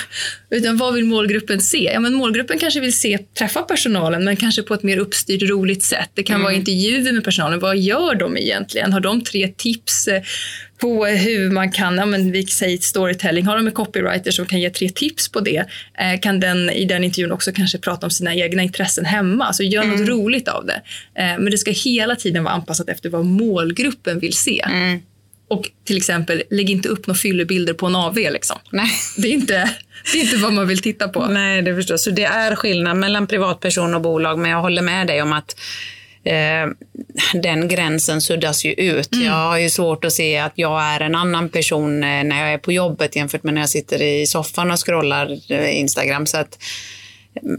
Utan 0.50 0.76
vad 0.76 0.94
vill 0.94 1.04
målgruppen 1.04 1.60
se? 1.60 1.90
Ja, 1.94 2.00
men 2.00 2.14
målgruppen 2.14 2.58
kanske 2.58 2.80
vill 2.80 2.98
se, 2.98 3.18
träffa 3.18 3.62
personalen 3.62 4.24
men 4.24 4.36
kanske 4.36 4.62
på 4.62 4.74
ett 4.74 4.82
mer 4.82 4.98
uppstyrt 4.98 5.42
roligt 5.42 5.82
sätt. 5.82 6.10
Det 6.14 6.22
kan 6.22 6.34
mm. 6.34 6.44
vara 6.44 6.54
intervjuer 6.54 7.12
med 7.12 7.24
personalen. 7.24 7.60
Vad 7.60 7.78
gör 7.78 8.14
de 8.14 8.36
egentligen? 8.36 8.92
Har 8.92 9.00
de 9.00 9.24
tre 9.24 9.48
tips 9.48 10.08
eh, 10.08 10.22
på 10.78 11.06
hur 11.06 11.50
man 11.50 11.72
kan, 11.72 11.96
ja, 11.96 12.06
men 12.06 12.32
vi 12.32 12.46
säger 12.46 12.78
storytelling, 12.78 13.46
har 13.46 13.56
de 13.56 13.66
en 13.66 13.72
copywriter 13.72 14.30
som 14.30 14.46
kan 14.46 14.60
ge 14.60 14.70
tre 14.70 14.88
tips 14.88 15.28
på 15.28 15.40
det, 15.40 15.64
eh, 15.98 16.20
kan 16.20 16.40
den 16.40 16.70
i 16.70 16.84
den 16.84 17.04
intervjun 17.04 17.32
också 17.32 17.52
kanske 17.52 17.78
prata 17.78 18.06
om 18.06 18.10
sina 18.10 18.34
egna 18.34 18.62
intressen 18.62 19.04
hemma, 19.04 19.44
alltså 19.44 19.62
gör 19.62 19.82
mm. 19.82 19.96
något 19.96 20.08
roligt 20.08 20.48
av 20.48 20.66
det. 20.66 20.82
Eh, 21.14 21.38
men 21.38 21.50
det 21.50 21.58
ska 21.58 21.70
hela 21.70 22.16
tiden 22.16 22.44
vara 22.44 22.54
anpassat 22.54 22.88
efter 22.88 23.10
vad 23.10 23.24
målgruppen 23.24 24.20
vill 24.20 24.32
se. 24.32 24.60
Mm. 24.60 25.00
Och 25.48 25.70
till 25.84 25.96
exempel, 25.96 26.42
lägg 26.50 26.70
inte 26.70 26.88
upp 26.88 27.06
några 27.06 27.18
fyllebilder 27.18 27.74
på 27.74 27.86
en 27.86 27.94
AV. 27.94 28.14
Liksom. 28.14 28.58
Nej. 28.70 28.90
Det, 29.16 29.28
är 29.28 29.32
inte, 29.32 29.70
det 30.12 30.18
är 30.18 30.22
inte 30.22 30.36
vad 30.36 30.52
man 30.52 30.68
vill 30.68 30.78
titta 30.78 31.08
på. 31.08 31.26
Nej, 31.26 31.62
det 31.62 31.74
förstås. 31.74 32.04
Så 32.04 32.10
det 32.10 32.24
är 32.24 32.54
skillnad 32.54 32.96
mellan 32.96 33.26
privatperson 33.26 33.94
och 33.94 34.00
bolag, 34.00 34.38
men 34.38 34.50
jag 34.50 34.60
håller 34.60 34.82
med 34.82 35.06
dig 35.06 35.22
om 35.22 35.32
att 35.32 35.56
den 37.34 37.68
gränsen 37.68 38.20
suddas 38.20 38.64
ju 38.64 38.72
ut. 38.72 39.14
Mm. 39.14 39.26
Jag 39.26 39.32
har 39.32 39.58
ju 39.58 39.70
svårt 39.70 40.04
att 40.04 40.12
se 40.12 40.38
att 40.38 40.52
jag 40.54 40.82
är 40.82 41.00
en 41.00 41.14
annan 41.14 41.48
person 41.48 42.04
eh, 42.04 42.24
när 42.24 42.40
jag 42.40 42.52
är 42.52 42.58
på 42.58 42.72
jobbet 42.72 43.16
jämfört 43.16 43.42
med 43.42 43.54
när 43.54 43.60
jag 43.60 43.70
sitter 43.70 44.02
i 44.02 44.26
soffan 44.26 44.70
och 44.70 44.86
scrollar 44.86 45.52
eh, 45.52 45.78
Instagram. 45.78 46.26
Så 46.26 46.36
att, 46.36 46.58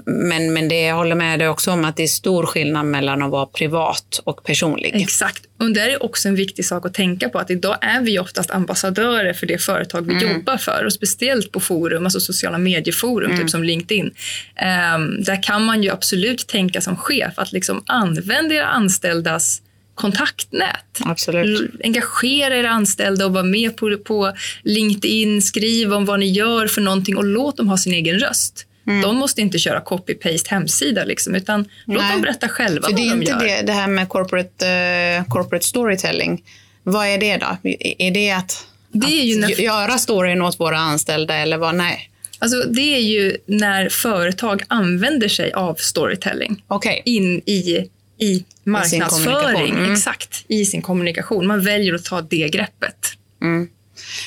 men, 0.06 0.54
men 0.54 0.68
det 0.68 0.82
jag 0.82 0.96
håller 0.96 1.16
med 1.16 1.40
dig 1.40 1.48
också 1.48 1.72
om 1.72 1.86
att 1.86 1.98
det 1.98 2.04
är 2.04 2.08
stor 2.08 2.46
skillnad 2.46 2.86
mellan 2.86 3.22
att 3.22 3.32
vara 3.32 3.46
privat 3.46 4.22
och 4.24 4.44
personlig. 4.44 4.92
Exakt. 4.96 5.44
Och 5.60 5.72
det 5.72 5.82
är 5.82 6.04
också 6.04 6.28
en 6.28 6.36
viktig 6.36 6.66
sak 6.66 6.86
att 6.86 6.94
tänka 6.94 7.30
på 7.30 7.40
att 7.40 7.50
idag 7.50 7.78
är 7.82 8.02
vi 8.02 8.20
oftast 8.20 8.52
ambassadörer 8.52 9.34
för 9.34 9.46
det 9.46 9.58
företag 9.58 10.02
vi 10.02 10.14
mm. 10.14 10.38
jobbar 10.38 10.58
för 10.58 10.86
och 10.86 10.94
speciellt 10.94 11.52
på 11.52 11.60
forum, 11.60 12.04
alltså 12.04 12.20
sociala 12.20 12.58
medieforum, 12.58 13.32
mm. 13.32 13.42
typ 13.42 13.50
som 13.50 13.64
LinkedIn. 13.64 14.06
Um, 14.06 15.24
där 15.24 15.44
kan 15.44 15.66
man 15.66 15.84
ju 15.84 15.90
absolut 15.90 16.48
tänka 16.48 16.82
som 16.82 16.98
chef 16.98 17.34
att 17.36 17.52
liksom 17.52 17.84
använda 17.86 18.56
era 18.56 18.68
anställdas 18.68 19.62
kontaktnät. 20.00 21.00
Absolut. 21.06 21.72
Engagera 21.84 22.58
era 22.58 22.70
anställda 22.70 23.26
och 23.26 23.34
var 23.34 23.44
med 23.44 23.78
på, 23.78 23.98
på 23.98 24.34
LinkedIn. 24.64 25.42
Skriv 25.42 25.94
om 25.94 26.06
vad 26.06 26.20
ni 26.20 26.32
gör 26.32 26.68
för 26.68 26.82
någonting 26.82 27.18
och 27.18 27.26
låt 27.26 27.58
dem 27.58 27.70
ha 27.70 27.78
sin 27.78 27.94
egen 27.94 28.20
röst. 28.20 28.66
Mm. 28.90 29.02
De 29.02 29.16
måste 29.16 29.42
inte 29.42 29.60
köra 29.60 29.80
copy-paste 29.80 30.50
hemsida, 30.50 31.04
liksom, 31.04 31.36
utan 31.36 31.70
låt 31.86 32.12
dem 32.12 32.22
berätta 32.22 32.50
själva 32.50 32.88
För 32.88 32.94
vad 32.94 33.02
de 33.02 33.24
gör. 33.24 33.40
Det, 33.40 33.62
det 33.62 33.74
här 33.74 33.88
med 33.88 34.10
corporate, 34.10 35.18
uh, 35.20 35.28
corporate 35.28 35.66
storytelling, 35.66 36.44
vad 36.84 37.08
är 37.08 37.18
det 37.18 37.38
då? 37.38 37.58
Är 37.80 38.12
det 38.12 38.32
att, 38.32 38.68
det 38.92 39.22
är 39.22 39.24
ju 39.24 39.40
när... 39.40 39.50
göra 39.50 39.98
storyn 39.98 40.42
åt 40.42 40.60
våra 40.60 40.78
anställda 40.78 41.36
eller 41.36 41.58
vad? 41.58 41.76
Nej. 41.76 42.12
Alltså, 42.40 42.64
det 42.64 42.96
är 42.96 43.02
ju 43.02 43.38
när 43.46 43.90
företag 43.90 44.64
använder 44.68 45.28
sig 45.28 45.52
av 45.54 45.76
storytelling 45.76 46.64
okay. 46.68 47.02
in 47.06 47.42
i 47.46 47.90
i 48.20 48.46
marknadsföring, 48.64 49.74
mm. 49.74 49.94
exakt, 49.94 50.46
i 50.48 50.66
sin 50.66 50.82
kommunikation. 50.82 51.48
Man 51.48 51.62
väljer 51.62 51.94
att 51.94 52.06
ta 52.06 52.22
det 52.22 52.50
greppet. 52.50 53.14
Mm. 53.42 53.70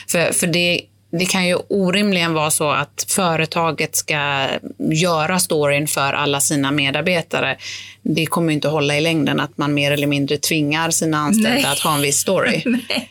För, 0.09 0.33
för 0.33 0.46
det, 0.46 0.81
det 1.18 1.25
kan 1.25 1.46
ju 1.46 1.57
orimligen 1.68 2.35
vara 2.35 2.51
så 2.51 2.70
att 2.70 3.07
företaget 3.09 3.96
ska 3.96 4.46
göra 4.79 5.38
storyn 5.38 5.87
för 5.87 6.12
alla 6.12 6.40
sina 6.40 6.70
medarbetare. 6.70 7.57
Det 8.03 8.27
kommer 8.27 8.53
inte 8.53 8.68
att 8.68 8.75
hålla 8.75 8.96
i 8.96 9.01
längden 9.01 9.40
att 9.40 9.59
man 9.59 9.75
mer 9.75 9.92
eller 9.92 10.07
mindre 10.07 10.37
tvingar 10.37 10.90
sina 10.90 11.18
anställda 11.18 11.51
Nej. 11.51 11.64
att 11.64 11.79
ha 11.79 11.94
en 11.94 12.01
viss 12.01 12.18
story. 12.18 12.62
Nej. 12.66 13.09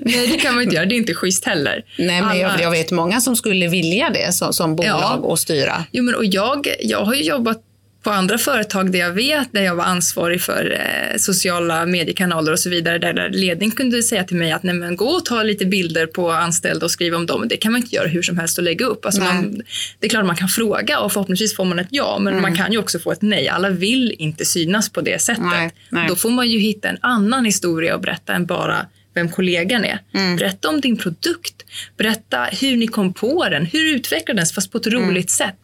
Nej, 0.00 0.26
det 0.26 0.36
kan 0.36 0.54
man 0.54 0.62
inte 0.62 0.74
göra. 0.74 0.86
Det 0.86 0.94
är 0.94 0.96
inte 0.96 1.14
schysst 1.14 1.44
heller. 1.44 1.84
Nej, 1.98 2.22
men 2.22 2.38
jag, 2.38 2.60
jag 2.60 2.70
vet 2.70 2.90
många 2.90 3.20
som 3.20 3.36
skulle 3.36 3.68
vilja 3.68 4.10
det 4.10 4.32
som, 4.32 4.52
som 4.52 4.76
bolag 4.76 5.00
ja. 5.00 5.14
och 5.14 5.38
styra. 5.38 5.84
Jo, 5.92 6.04
men 6.04 6.14
och 6.14 6.24
jag, 6.24 6.68
jag 6.80 7.04
har 7.04 7.14
ju 7.14 7.22
jobbat 7.22 7.62
på 8.06 8.12
andra 8.12 8.38
företag 8.38 8.92
där 8.92 8.98
jag 8.98 9.12
vet, 9.12 9.52
där 9.52 9.62
jag 9.62 9.74
var 9.74 9.84
ansvarig 9.84 10.40
för 10.40 10.72
eh, 10.72 11.16
sociala 11.16 11.86
mediekanaler 11.86 12.52
och 12.52 12.58
så 12.58 12.70
vidare, 12.70 12.98
där, 12.98 13.12
där 13.12 13.28
ledning 13.28 13.70
kunde 13.70 14.02
säga 14.02 14.24
till 14.24 14.36
mig 14.36 14.52
att 14.52 14.62
nej, 14.62 14.74
men 14.74 14.96
gå 14.96 15.08
och 15.08 15.24
ta 15.24 15.42
lite 15.42 15.66
bilder 15.66 16.06
på 16.06 16.30
anställda 16.30 16.84
och 16.84 16.90
skriva 16.90 17.16
om 17.16 17.26
dem. 17.26 17.48
Det 17.48 17.56
kan 17.56 17.72
man 17.72 17.82
inte 17.82 17.96
göra 17.96 18.08
hur 18.08 18.22
som 18.22 18.38
helst 18.38 18.58
och 18.58 18.64
lägga 18.64 18.86
upp. 18.86 19.06
Alltså 19.06 19.22
man, 19.22 19.62
det 19.98 20.06
är 20.06 20.10
klart 20.10 20.26
man 20.26 20.36
kan 20.36 20.48
fråga 20.48 21.00
och 21.00 21.12
förhoppningsvis 21.12 21.56
får 21.56 21.64
man 21.64 21.78
ett 21.78 21.88
ja, 21.90 22.18
men 22.18 22.32
mm. 22.32 22.42
man 22.42 22.56
kan 22.56 22.72
ju 22.72 22.78
också 22.78 22.98
få 22.98 23.12
ett 23.12 23.22
nej. 23.22 23.48
Alla 23.48 23.70
vill 23.70 24.14
inte 24.18 24.44
synas 24.44 24.88
på 24.88 25.00
det 25.00 25.22
sättet. 25.22 25.44
Nej, 25.44 25.70
nej. 25.90 26.08
Då 26.08 26.16
får 26.16 26.30
man 26.30 26.48
ju 26.48 26.58
hitta 26.58 26.88
en 26.88 26.98
annan 27.00 27.44
historia 27.44 27.94
att 27.94 28.02
berätta 28.02 28.34
än 28.34 28.46
bara 28.46 28.86
vem 29.14 29.28
kollegan 29.28 29.84
är. 29.84 29.98
Mm. 30.14 30.36
Berätta 30.36 30.68
om 30.68 30.80
din 30.80 30.96
produkt. 30.96 31.64
Berätta 31.96 32.44
hur 32.44 32.76
ni 32.76 32.86
kom 32.86 33.12
på 33.12 33.48
den. 33.48 33.66
Hur 33.66 33.94
utvecklade 33.94 34.40
den 34.40 34.46
fast 34.46 34.72
på 34.72 34.78
ett 34.78 34.86
roligt 34.86 35.40
mm. 35.40 35.52
sätt. 35.52 35.58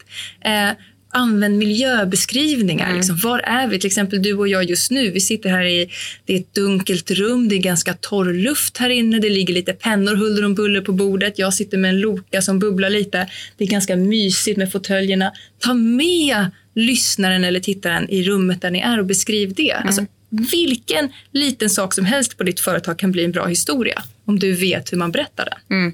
Eh, 0.45 0.69
använd 1.13 1.57
miljöbeskrivningar. 1.57 2.85
Mm. 2.85 2.97
Liksom, 2.97 3.17
var 3.23 3.39
är 3.39 3.67
vi? 3.67 3.79
Till 3.79 3.87
exempel 3.87 4.21
du 4.21 4.33
och 4.33 4.47
jag 4.47 4.63
just 4.63 4.91
nu. 4.91 5.11
Vi 5.11 5.19
sitter 5.19 5.49
här 5.49 5.65
i 5.65 5.89
det 6.25 6.33
är 6.33 6.39
ett 6.39 6.53
dunkelt 6.53 7.11
rum. 7.11 7.49
Det 7.49 7.55
är 7.55 7.59
ganska 7.59 7.93
torr 7.93 8.33
luft 8.33 8.77
här 8.77 8.89
inne. 8.89 9.19
Det 9.19 9.29
ligger 9.29 9.53
lite 9.53 9.73
pennor 9.73 10.15
huller 10.15 10.45
om 10.45 10.55
buller 10.55 10.81
på 10.81 10.91
bordet. 10.91 11.39
Jag 11.39 11.53
sitter 11.53 11.77
med 11.77 11.89
en 11.89 11.99
Loka 11.99 12.41
som 12.41 12.59
bubblar 12.59 12.89
lite. 12.89 13.29
Det 13.57 13.63
är 13.63 13.67
ganska 13.67 13.95
mysigt 13.95 14.57
med 14.57 14.71
fåtöljerna. 14.71 15.31
Ta 15.59 15.73
med 15.73 16.45
lyssnaren 16.75 17.43
eller 17.43 17.59
tittaren 17.59 18.09
i 18.09 18.23
rummet 18.23 18.61
där 18.61 18.71
ni 18.71 18.79
är 18.79 18.99
och 18.99 19.05
beskriv 19.05 19.53
det. 19.53 19.71
Mm. 19.71 19.87
Alltså, 19.87 20.05
vilken 20.51 21.09
liten 21.31 21.69
sak 21.69 21.93
som 21.93 22.05
helst 22.05 22.37
på 22.37 22.43
ditt 22.43 22.59
företag 22.59 22.99
kan 22.99 23.11
bli 23.11 23.25
en 23.25 23.31
bra 23.31 23.45
historia 23.45 24.03
om 24.25 24.39
du 24.39 24.51
vet 24.51 24.93
hur 24.93 24.97
man 24.97 25.11
berättar 25.11 25.45
den. 25.45 25.77
Mm. 25.77 25.93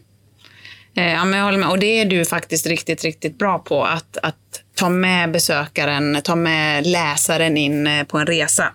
Eh, 0.95 1.13
ja, 1.13 1.25
men 1.25 1.39
jag 1.39 1.45
håller 1.45 1.57
med. 1.57 1.69
Och 1.69 1.79
det 1.79 1.99
är 1.99 2.05
du 2.05 2.25
faktiskt 2.25 2.67
riktigt, 2.67 3.03
riktigt 3.03 3.37
bra 3.37 3.59
på. 3.59 3.83
Att, 3.83 4.17
att 4.17 4.63
ta 4.79 4.89
med 4.89 5.31
besökaren, 5.31 6.21
ta 6.23 6.35
med 6.35 6.87
läsaren 6.87 7.57
in 7.57 7.87
eh, 7.87 8.03
på 8.03 8.17
en 8.17 8.25
resa. 8.25 8.73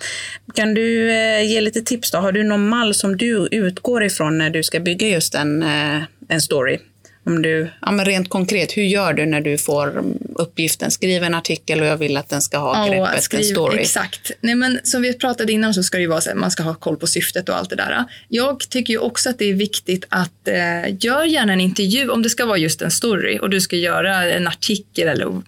Kan 0.54 0.74
du 0.74 1.10
eh, 1.10 1.42
ge 1.42 1.60
lite 1.60 1.80
tips 1.80 2.10
då? 2.10 2.18
Har 2.18 2.32
du 2.32 2.42
någon 2.42 2.68
mall 2.68 2.94
som 2.94 3.16
du 3.16 3.48
utgår 3.50 4.04
ifrån 4.04 4.38
när 4.38 4.50
du 4.50 4.62
ska 4.62 4.80
bygga 4.80 5.08
just 5.08 5.34
en, 5.34 5.62
eh, 5.62 6.02
en 6.28 6.40
story? 6.40 6.78
Om 7.26 7.42
du, 7.42 7.70
ja, 7.80 7.90
men 7.90 8.04
rent 8.04 8.28
konkret, 8.28 8.76
hur 8.76 8.82
gör 8.82 9.12
du 9.12 9.26
när 9.26 9.40
du 9.40 9.58
får 9.58 10.04
uppgiften? 10.34 10.90
Skriv 10.90 11.22
en 11.22 11.34
artikel 11.34 11.80
och 11.80 11.87
jag 11.87 11.96
vill 11.96 12.16
att 12.16 12.28
den 12.28 12.42
ska 12.42 12.58
ha 12.58 12.88
greppet, 12.88 13.22
skriv, 13.22 13.40
en 13.40 13.46
story. 13.46 13.78
Exakt. 13.78 14.30
Nej, 14.40 14.54
men 14.54 14.80
som 14.84 15.02
vi 15.02 15.14
pratade 15.14 15.52
innan 15.52 15.74
så 15.74 15.82
ska 15.82 15.98
det 15.98 16.06
vara 16.06 16.20
så 16.20 16.30
att 16.30 16.37
man 16.37 16.50
ska 16.50 16.62
ha 16.62 16.74
koll 16.74 16.96
på 16.96 17.06
syftet 17.06 17.48
och 17.48 17.56
allt 17.56 17.70
det 17.70 17.76
där. 17.76 18.04
Jag 18.28 18.68
tycker 18.68 18.92
ju 18.92 18.98
också 18.98 19.30
att 19.30 19.38
det 19.38 19.44
är 19.44 19.54
viktigt 19.54 20.04
att 20.08 20.48
eh, 20.48 20.54
gör 21.00 21.24
gärna 21.24 21.52
en 21.52 21.60
intervju 21.60 22.08
om 22.08 22.22
det 22.22 22.30
ska 22.30 22.46
vara 22.46 22.58
just 22.58 22.82
en 22.82 22.90
story 22.90 23.38
och 23.42 23.50
du 23.50 23.60
ska 23.60 23.76
göra 23.76 24.24
en 24.24 24.48
artikel 24.48 25.08
eller 25.08 25.42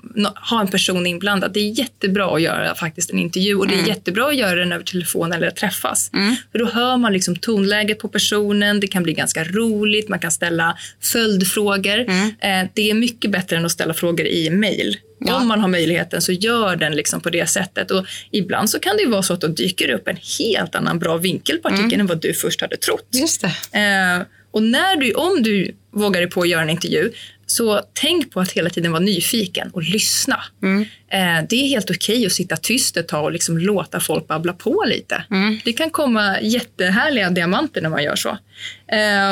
ha 0.50 0.60
en 0.60 0.68
person 0.68 1.06
inblandad. 1.06 1.52
Det 1.52 1.60
är 1.60 1.78
jättebra 1.78 2.34
att 2.34 2.42
göra 2.42 2.74
faktiskt 2.74 3.10
en 3.10 3.18
intervju 3.18 3.54
och 3.54 3.66
det 3.66 3.74
är 3.74 3.78
mm. 3.78 3.88
jättebra 3.88 4.26
att 4.26 4.36
göra 4.36 4.54
den 4.54 4.72
över 4.72 4.84
telefon 4.84 5.32
eller 5.32 5.50
träffas. 5.50 6.10
Mm. 6.12 6.36
För 6.52 6.58
då 6.58 6.66
hör 6.66 6.96
man 6.96 7.12
liksom 7.12 7.36
tonläget 7.36 7.98
på 7.98 8.08
personen. 8.08 8.80
Det 8.80 8.86
kan 8.86 9.02
bli 9.02 9.12
ganska 9.12 9.44
roligt. 9.44 10.08
Man 10.08 10.18
kan 10.18 10.32
ställa 10.32 10.78
följdfrågor 11.00 11.65
frågor. 11.66 11.98
Mm. 11.98 12.26
Eh, 12.40 12.70
det 12.74 12.90
är 12.90 12.94
mycket 12.94 13.30
bättre 13.30 13.56
än 13.56 13.64
att 13.64 13.72
ställa 13.72 13.94
frågor 13.94 14.26
i 14.26 14.50
mejl. 14.50 14.96
Ja. 15.18 15.40
Om 15.40 15.48
man 15.48 15.60
har 15.60 15.68
möjligheten 15.68 16.22
så 16.22 16.32
gör 16.32 16.76
den 16.76 16.92
liksom 16.92 17.20
på 17.20 17.30
det 17.30 17.46
sättet. 17.46 17.90
Och 17.90 18.06
ibland 18.30 18.70
så 18.70 18.78
kan 18.78 18.96
det 18.96 19.06
vara 19.06 19.22
så 19.22 19.32
att 19.32 19.40
då 19.40 19.46
dyker 19.46 19.90
upp 19.90 20.08
en 20.08 20.18
helt 20.38 20.74
annan 20.74 20.98
bra 20.98 21.16
vinkel 21.16 21.58
på 21.58 21.68
artikeln 21.68 21.86
mm. 21.86 22.00
än 22.00 22.06
vad 22.06 22.20
du 22.20 22.34
först 22.34 22.60
hade 22.60 22.76
trott. 22.76 23.08
Just 23.12 23.40
det. 23.40 23.78
Eh, 23.78 24.26
och 24.50 24.62
när 24.62 24.96
du, 24.96 25.12
om 25.12 25.42
du 25.42 25.76
vågar 25.92 26.20
dig 26.20 26.30
på 26.30 26.40
att 26.40 26.48
göra 26.48 26.62
en 26.62 26.70
intervju 26.70 27.12
så 27.46 27.80
tänk 27.92 28.32
på 28.32 28.40
att 28.40 28.52
hela 28.52 28.70
tiden 28.70 28.92
vara 28.92 29.02
nyfiken 29.02 29.70
och 29.72 29.82
lyssna. 29.82 30.44
Mm. 30.62 30.82
Eh, 31.08 31.48
det 31.48 31.56
är 31.56 31.68
helt 31.68 31.90
okej 31.90 32.16
okay 32.16 32.26
att 32.26 32.32
sitta 32.32 32.56
tyst 32.56 32.96
ett 32.96 33.08
tag 33.08 33.24
och 33.24 33.32
liksom 33.32 33.58
låta 33.58 34.00
folk 34.00 34.26
babbla 34.26 34.52
på 34.52 34.84
lite. 34.86 35.24
Mm. 35.30 35.60
Det 35.64 35.72
kan 35.72 35.90
komma 35.90 36.40
jättehärliga 36.40 37.30
diamanter 37.30 37.82
när 37.82 37.88
man 37.88 38.04
gör 38.04 38.16
så. 38.16 38.38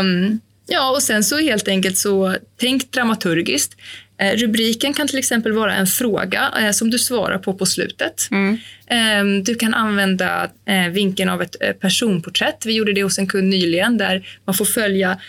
Um, 0.01 0.41
Ja, 0.67 0.91
och 0.91 1.03
sen 1.03 1.25
så 1.25 1.39
helt 1.39 1.69
enkelt 1.69 1.99
så 1.99 2.37
tänk 2.57 2.93
dramaturgiskt. 2.93 3.77
Eh, 4.21 4.37
rubriken 4.37 4.95
kan 4.95 5.09
till 5.09 5.19
exempel 5.19 5.53
vara 5.53 5.75
en 5.75 5.87
fråga 5.87 6.53
eh, 6.61 6.71
som 6.71 6.91
du 6.91 6.99
svarar 6.99 7.39
på 7.39 7.55
på 7.55 7.67
slutet. 7.67 8.29
Mm. 8.31 8.59
Eh, 8.87 9.43
du 9.43 9.55
kan 9.55 9.75
använda 9.75 10.51
eh, 10.67 10.89
vinkeln 10.89 11.31
av 11.31 11.43
ett 11.43 11.81
personporträtt. 11.81 12.67
Vi 12.67 12.73
gjorde 12.73 12.93
det 12.93 13.03
hos 13.03 13.19
en 13.19 13.27
kund 13.27 13.49
nyligen 13.49 13.99
där 13.99 14.29
man 14.45 14.55
får 14.55 14.65
följa 14.65 15.21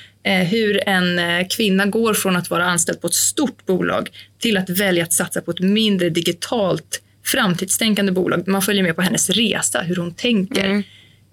hur 0.51 0.89
en 0.89 1.19
kvinna 1.49 1.85
går 1.85 2.13
från 2.13 2.35
att 2.35 2.49
vara 2.49 2.65
anställd 2.65 3.01
på 3.01 3.07
ett 3.07 3.13
stort 3.13 3.65
bolag 3.65 4.09
till 4.39 4.57
att 4.57 4.69
välja 4.69 5.03
att 5.03 5.13
satsa 5.13 5.41
på 5.41 5.51
ett 5.51 5.59
mindre 5.59 6.09
digitalt 6.09 7.01
framtidstänkande 7.25 8.11
bolag. 8.11 8.47
Man 8.47 8.61
följer 8.61 8.83
med 8.83 8.95
på 8.95 9.01
hennes 9.01 9.29
resa, 9.29 9.81
hur 9.81 9.95
hon 9.95 10.13
tänker. 10.13 10.65
Mm. 10.65 10.83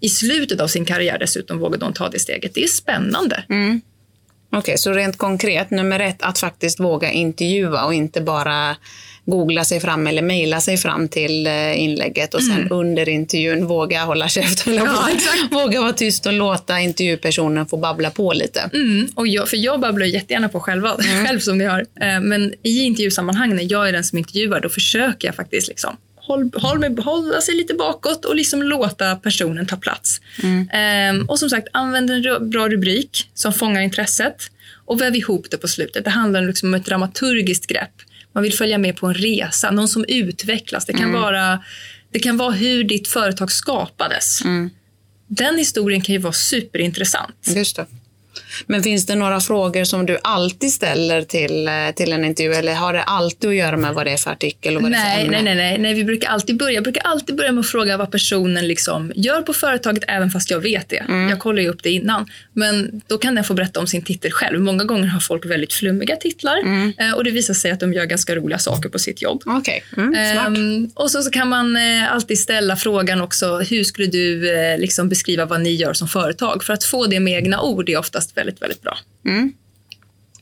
I 0.01 0.09
slutet 0.09 0.61
av 0.61 0.69
sin 0.69 0.85
karriär 0.85 1.19
dessutom 1.19 1.59
vågade 1.59 1.85
hon 1.85 1.95
ta 1.95 2.09
det 2.09 2.19
steget. 2.19 2.55
Det 2.55 2.65
är 2.65 2.69
spännande. 2.69 3.45
Mm. 3.49 3.81
Okej, 4.53 4.59
okay, 4.59 4.77
så 4.77 4.93
rent 4.93 5.19
konkret, 5.19 5.71
nummer 5.71 6.01
ett, 6.01 6.23
att 6.23 6.38
faktiskt 6.38 6.81
våga 6.81 7.11
intervjua 7.11 7.85
och 7.85 7.95
inte 7.95 8.21
bara 8.21 8.77
googla 9.25 9.65
sig 9.65 9.81
fram 9.81 10.07
eller 10.07 10.23
mejla 10.23 10.61
sig 10.61 10.77
fram 10.77 11.09
till 11.09 11.47
eh, 11.47 11.83
inlägget 11.83 12.35
och 12.35 12.43
sen 12.43 12.57
mm. 12.57 12.73
under 12.73 13.09
intervjun 13.09 13.67
våga 13.67 14.05
hålla 14.05 14.29
käften. 14.29 14.75
Ja, 14.75 15.09
våga 15.51 15.81
vara 15.81 15.93
tyst 15.93 16.27
och 16.27 16.33
låta 16.33 16.81
intervjupersonen 16.81 17.67
få 17.67 17.77
babbla 17.77 18.11
på 18.11 18.33
lite. 18.33 18.71
Mm. 18.73 19.09
Och 19.15 19.27
jag, 19.27 19.49
för 19.49 19.57
jag 19.57 19.81
babblar 19.81 20.07
jättegärna 20.07 20.49
på 20.49 20.61
själva, 20.61 20.95
mm. 20.95 21.27
själv 21.27 21.38
som 21.38 21.59
ni 21.59 21.65
hör. 21.65 21.81
Eh, 21.81 22.21
men 22.21 22.55
i 22.62 22.83
intervjusammanhang 22.83 23.57
när 23.57 23.73
jag 23.73 23.88
är 23.88 23.93
den 23.93 24.05
som 24.05 24.19
intervjuar 24.19 24.61
då 24.61 24.69
försöker 24.69 25.29
jag 25.29 25.35
faktiskt 25.35 25.69
liksom 25.69 25.97
håll, 26.23 26.51
håll 26.55 26.79
med, 26.79 26.99
hålla 26.99 27.41
sig 27.41 27.55
lite 27.55 27.75
bakåt 27.75 28.25
och 28.25 28.37
liksom 28.37 28.63
låta 28.63 29.17
personen 29.17 29.67
ta 29.67 29.77
plats. 29.77 30.21
Mm. 30.43 30.69
Ehm, 30.73 31.27
och 31.29 31.39
som 31.39 31.51
sagt, 31.51 31.69
använd 31.73 32.11
en 32.11 32.51
bra 32.51 32.69
rubrik 32.69 33.31
som 33.35 33.53
fångar 33.53 33.81
intresset 33.81 34.51
och 34.85 35.01
väv 35.01 35.17
ihop 35.17 35.47
det 35.51 35.57
på 35.57 35.69
slutet. 35.69 36.05
Det 36.05 36.11
handlar 36.11 36.43
liksom 36.43 36.69
om 36.69 36.75
ett 36.75 36.85
dramaturgiskt 36.85 37.67
grepp. 37.67 37.93
Man 38.33 38.43
vill 38.43 38.55
följa 38.55 38.79
med 38.79 38.97
på 38.97 39.07
en 39.07 39.15
resa, 39.15 39.71
någon 39.71 39.89
som 39.89 40.05
utvecklas. 40.09 40.87
Det 40.87 40.93
kan, 40.93 41.09
mm. 41.09 41.21
vara, 41.21 41.63
det 42.13 42.19
kan 42.19 42.37
vara 42.37 42.51
hur 42.51 42.85
ditt 42.85 43.09
företag 43.09 43.53
skapades. 43.53 44.45
Mm. 44.45 44.71
Den 45.29 45.59
historien 45.59 46.01
kan 46.01 46.13
ju 46.13 46.19
vara 46.19 46.33
superintressant. 46.33 47.55
Just 47.57 47.77
det. 47.77 47.87
Men 48.67 48.83
finns 48.83 49.07
det 49.07 49.15
några 49.15 49.41
frågor 49.41 49.85
som 49.85 50.07
du 50.07 50.19
alltid 50.23 50.73
ställer 50.73 51.23
till, 51.23 51.69
eh, 51.69 51.75
till 51.97 52.12
en 52.12 52.25
intervju 52.25 52.53
eller 52.53 52.75
har 52.75 52.93
det 52.93 53.03
alltid 53.03 53.51
att 53.51 53.57
göra 53.57 53.77
med 53.77 53.95
vad 53.95 54.07
det 54.07 54.12
är 54.12 54.17
för 54.17 54.31
artikel 54.31 54.77
och 54.77 54.83
vad 54.83 54.91
nej, 54.91 55.17
det 55.17 55.23
är 55.23 55.25
för 55.25 55.33
nej, 55.33 55.43
nej, 55.43 55.55
nej, 55.55 55.79
nej. 55.79 55.95
Vi 55.95 56.05
brukar 56.05 56.29
alltid 56.29 56.57
börja, 56.57 56.75
jag 56.75 56.83
brukar 56.83 57.03
alltid 57.03 57.37
börja 57.37 57.53
med 57.53 57.61
att 57.61 57.67
fråga 57.67 57.97
vad 57.97 58.11
personen 58.11 58.67
liksom 58.67 59.12
gör 59.15 59.43
på 59.43 59.53
företaget 59.53 60.05
även 60.09 60.31
fast 60.31 60.51
jag 60.51 60.61
vet 60.61 60.88
det. 60.88 60.97
Mm. 60.97 61.29
Jag 61.29 61.38
kollar 61.38 61.62
ju 61.62 61.69
upp 61.69 61.83
det 61.83 61.91
innan. 61.91 62.27
Men 62.53 63.03
då 63.07 63.19
kan 63.19 63.35
den 63.35 63.45
få 63.45 63.55
berätta 63.55 63.81
om 63.81 63.87
sin 63.87 64.03
titel 64.03 64.33
själv. 64.33 64.61
Många 64.61 64.85
gånger 64.85 65.07
har 65.07 65.21
folk 65.21 65.47
väldigt 65.47 65.73
flummiga 65.73 66.17
titlar 66.17 66.59
mm. 66.59 66.93
Eh, 66.99 67.12
och 67.12 67.25
det 67.25 67.31
visar 67.31 67.55
sig 67.55 67.71
att 67.71 67.81
de 67.81 67.93
gör 67.93 68.05
ganska 68.05 68.35
roliga 68.35 68.59
saker 68.59 68.88
på 68.88 68.99
sitt 68.99 69.23
jobb. 69.23 69.43
Okay. 69.47 69.81
Mm, 69.97 70.57
um, 70.57 70.91
och 70.95 71.11
så, 71.11 71.23
så 71.23 71.31
kan 71.31 71.49
man 71.49 71.77
eh, 71.77 72.12
alltid 72.12 72.38
ställa 72.38 72.77
frågan 72.77 73.21
också, 73.21 73.59
hur 73.59 73.85
skulle 73.85 74.07
du 74.07 74.41
liksom 74.79 75.09
beskriva 75.09 75.45
vad 75.45 75.61
ni 75.61 75.71
gör 75.71 75.93
som 75.93 76.09
företag? 76.09 76.65
För 76.65 76.73
att 76.73 76.85
få 76.85 77.07
det 77.07 77.21
med 77.21 77.33
egna 77.33 77.62
ord 77.62 77.88
är 77.88 77.97
oftast 77.97 78.35
väldigt, 78.43 78.63
väldigt 78.63 78.83
bra. 78.83 78.99
Mm. 79.25 79.53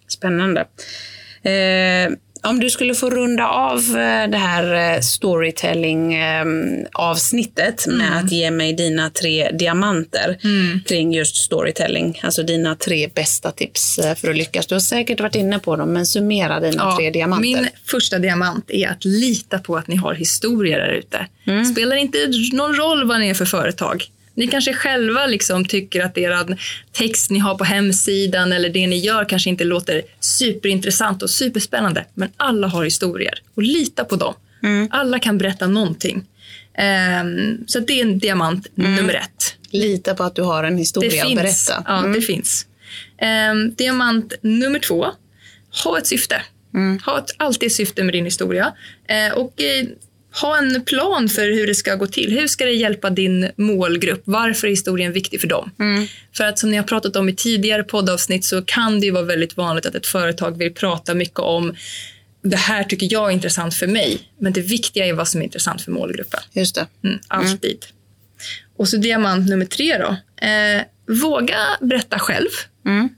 Spännande. 0.09 0.61
Eh, 1.43 2.11
om 2.43 2.61
du 2.61 2.71
skulle 2.71 2.95
få 2.95 3.11
runda 3.11 3.49
av 3.49 3.79
eh, 3.79 4.31
det 4.31 4.37
här 4.37 4.95
eh, 4.95 5.01
storytelling-avsnittet 5.01 7.87
mm. 7.87 7.99
med 7.99 8.19
att 8.19 8.33
ge 8.33 8.51
mig 8.51 8.73
dina 8.73 9.11
tre 9.11 9.51
diamanter 9.51 10.39
mm. 10.45 10.81
kring 10.87 11.13
just 11.13 11.37
storytelling. 11.37 12.21
Alltså 12.23 12.43
dina 12.43 12.77
tre 12.77 13.09
bästa 13.15 13.51
tips 13.51 13.99
eh, 13.99 14.15
för 14.15 14.31
att 14.31 14.37
lyckas. 14.37 14.67
Du 14.67 14.75
har 14.75 14.81
säkert 14.81 15.21
varit 15.21 15.35
inne 15.35 15.59
på 15.59 15.77
dem, 15.77 15.93
men 15.93 16.07
summera 16.07 16.61
dina 16.61 16.83
ja, 16.83 16.97
tre 16.97 17.11
diamanter. 17.11 17.43
Min 17.43 17.69
första 17.85 18.19
diamant 18.19 18.71
är 18.71 18.89
att 18.89 19.05
lita 19.05 19.59
på 19.59 19.77
att 19.77 19.89
ni 19.89 19.97
har 19.97 20.15
historier 20.15 20.79
där 20.79 20.93
ute. 20.93 21.27
Mm. 21.45 21.65
Spelar 21.65 21.97
inte 21.97 22.19
någon 22.53 22.77
roll 22.77 23.09
vad 23.09 23.21
ni 23.21 23.29
är 23.29 23.35
för 23.35 23.45
företag. 23.45 24.05
Ni 24.35 24.47
kanske 24.47 24.75
själva 24.75 25.27
liksom 25.27 25.64
tycker 25.64 26.05
att 26.05 26.19
er 26.19 26.59
text 26.93 27.31
ni 27.31 27.38
har 27.38 27.55
på 27.55 27.64
hemsidan 27.64 28.53
eller 28.53 28.69
det 28.69 28.87
ni 28.87 28.99
gör 28.99 29.25
kanske 29.25 29.51
inte 29.51 29.64
låter 29.64 30.03
superintressant 30.21 31.23
och 31.23 31.31
superspännande. 31.31 32.05
Men 32.14 32.29
alla 32.37 32.66
har 32.66 32.85
historier 32.85 33.43
och 33.55 33.62
lita 33.62 34.05
på 34.05 34.16
dem. 34.16 34.35
Mm. 34.62 34.88
Alla 34.90 35.19
kan 35.19 35.38
berätta 35.38 35.66
någonting. 35.66 36.25
Um, 37.23 37.64
så 37.66 37.81
det 37.81 37.93
är 37.93 38.03
en 38.03 38.19
diamant 38.19 38.66
mm. 38.79 38.95
nummer 38.95 39.14
ett. 39.14 39.57
Lita 39.71 40.14
på 40.14 40.25
att 40.25 40.35
du 40.35 40.43
har 40.43 40.64
en 40.64 40.79
historia 40.79 41.11
det 41.11 41.21
att 41.21 41.27
finns. 41.27 41.66
berätta. 41.66 41.85
Ja, 41.87 41.99
mm. 41.99 42.12
det 42.12 42.21
finns. 42.21 42.66
Um, 43.53 43.75
diamant 43.75 44.35
nummer 44.40 44.79
två. 44.79 45.07
Ha 45.85 45.99
ett 45.99 46.07
syfte. 46.07 46.43
Mm. 46.75 46.99
Ha 47.07 47.19
ett, 47.19 47.31
alltid 47.37 47.73
syfte 47.73 48.05
med 48.05 48.14
din 48.14 48.25
historia. 48.25 48.73
Uh, 49.11 49.38
och 49.38 49.61
uh, 49.61 49.88
ha 50.33 50.59
en 50.59 50.85
plan 50.85 51.29
för 51.29 51.43
hur 51.43 51.66
det 51.66 51.75
ska 51.75 51.95
gå 51.95 52.07
till. 52.07 52.33
Hur 52.33 52.47
ska 52.47 52.64
det 52.64 52.73
hjälpa 52.73 53.11
din 53.11 53.51
målgrupp? 53.57 54.23
Varför 54.25 54.66
är 54.66 54.71
historien 54.71 55.12
viktig 55.12 55.40
för 55.40 55.49
dem? 55.49 55.71
Mm. 55.79 56.07
För 56.37 56.45
att 56.45 56.59
som 56.59 56.71
ni 56.71 56.77
har 56.77 56.85
pratat 56.85 57.16
om 57.16 57.29
i 57.29 57.35
tidigare 57.35 57.85
poddavsnitt 57.85 58.45
så 58.45 58.62
kan 58.62 59.01
det 59.01 59.11
vara 59.11 59.23
väldigt 59.23 59.57
vanligt 59.57 59.87
att 59.87 59.95
ett 59.95 60.07
företag 60.07 60.59
vill 60.59 60.75
prata 60.75 61.14
mycket 61.14 61.38
om 61.38 61.75
det 62.43 62.57
här 62.57 62.85
tycker 62.85 63.09
jag 63.11 63.29
är 63.29 63.35
intressant 63.35 63.75
för 63.75 63.87
mig. 63.87 64.21
Men 64.38 64.53
det 64.53 64.61
viktiga 64.61 65.07
är 65.07 65.12
vad 65.12 65.29
som 65.29 65.40
är 65.40 65.45
intressant 65.45 65.83
för 65.83 65.93
målgruppen. 65.93 66.40
Just 66.53 66.75
det. 66.75 66.87
Mm, 67.05 67.19
alltid. 67.29 67.71
Mm. 67.71 67.97
Och 68.77 68.88
så 68.88 68.97
diamant 68.97 69.49
nummer 69.49 69.66
tre 69.66 69.99
då. 69.99 70.16
Eh, 70.47 70.83
våga 71.23 71.57
berätta 71.81 72.19
själv. 72.19 72.49
Mm. 72.87 73.09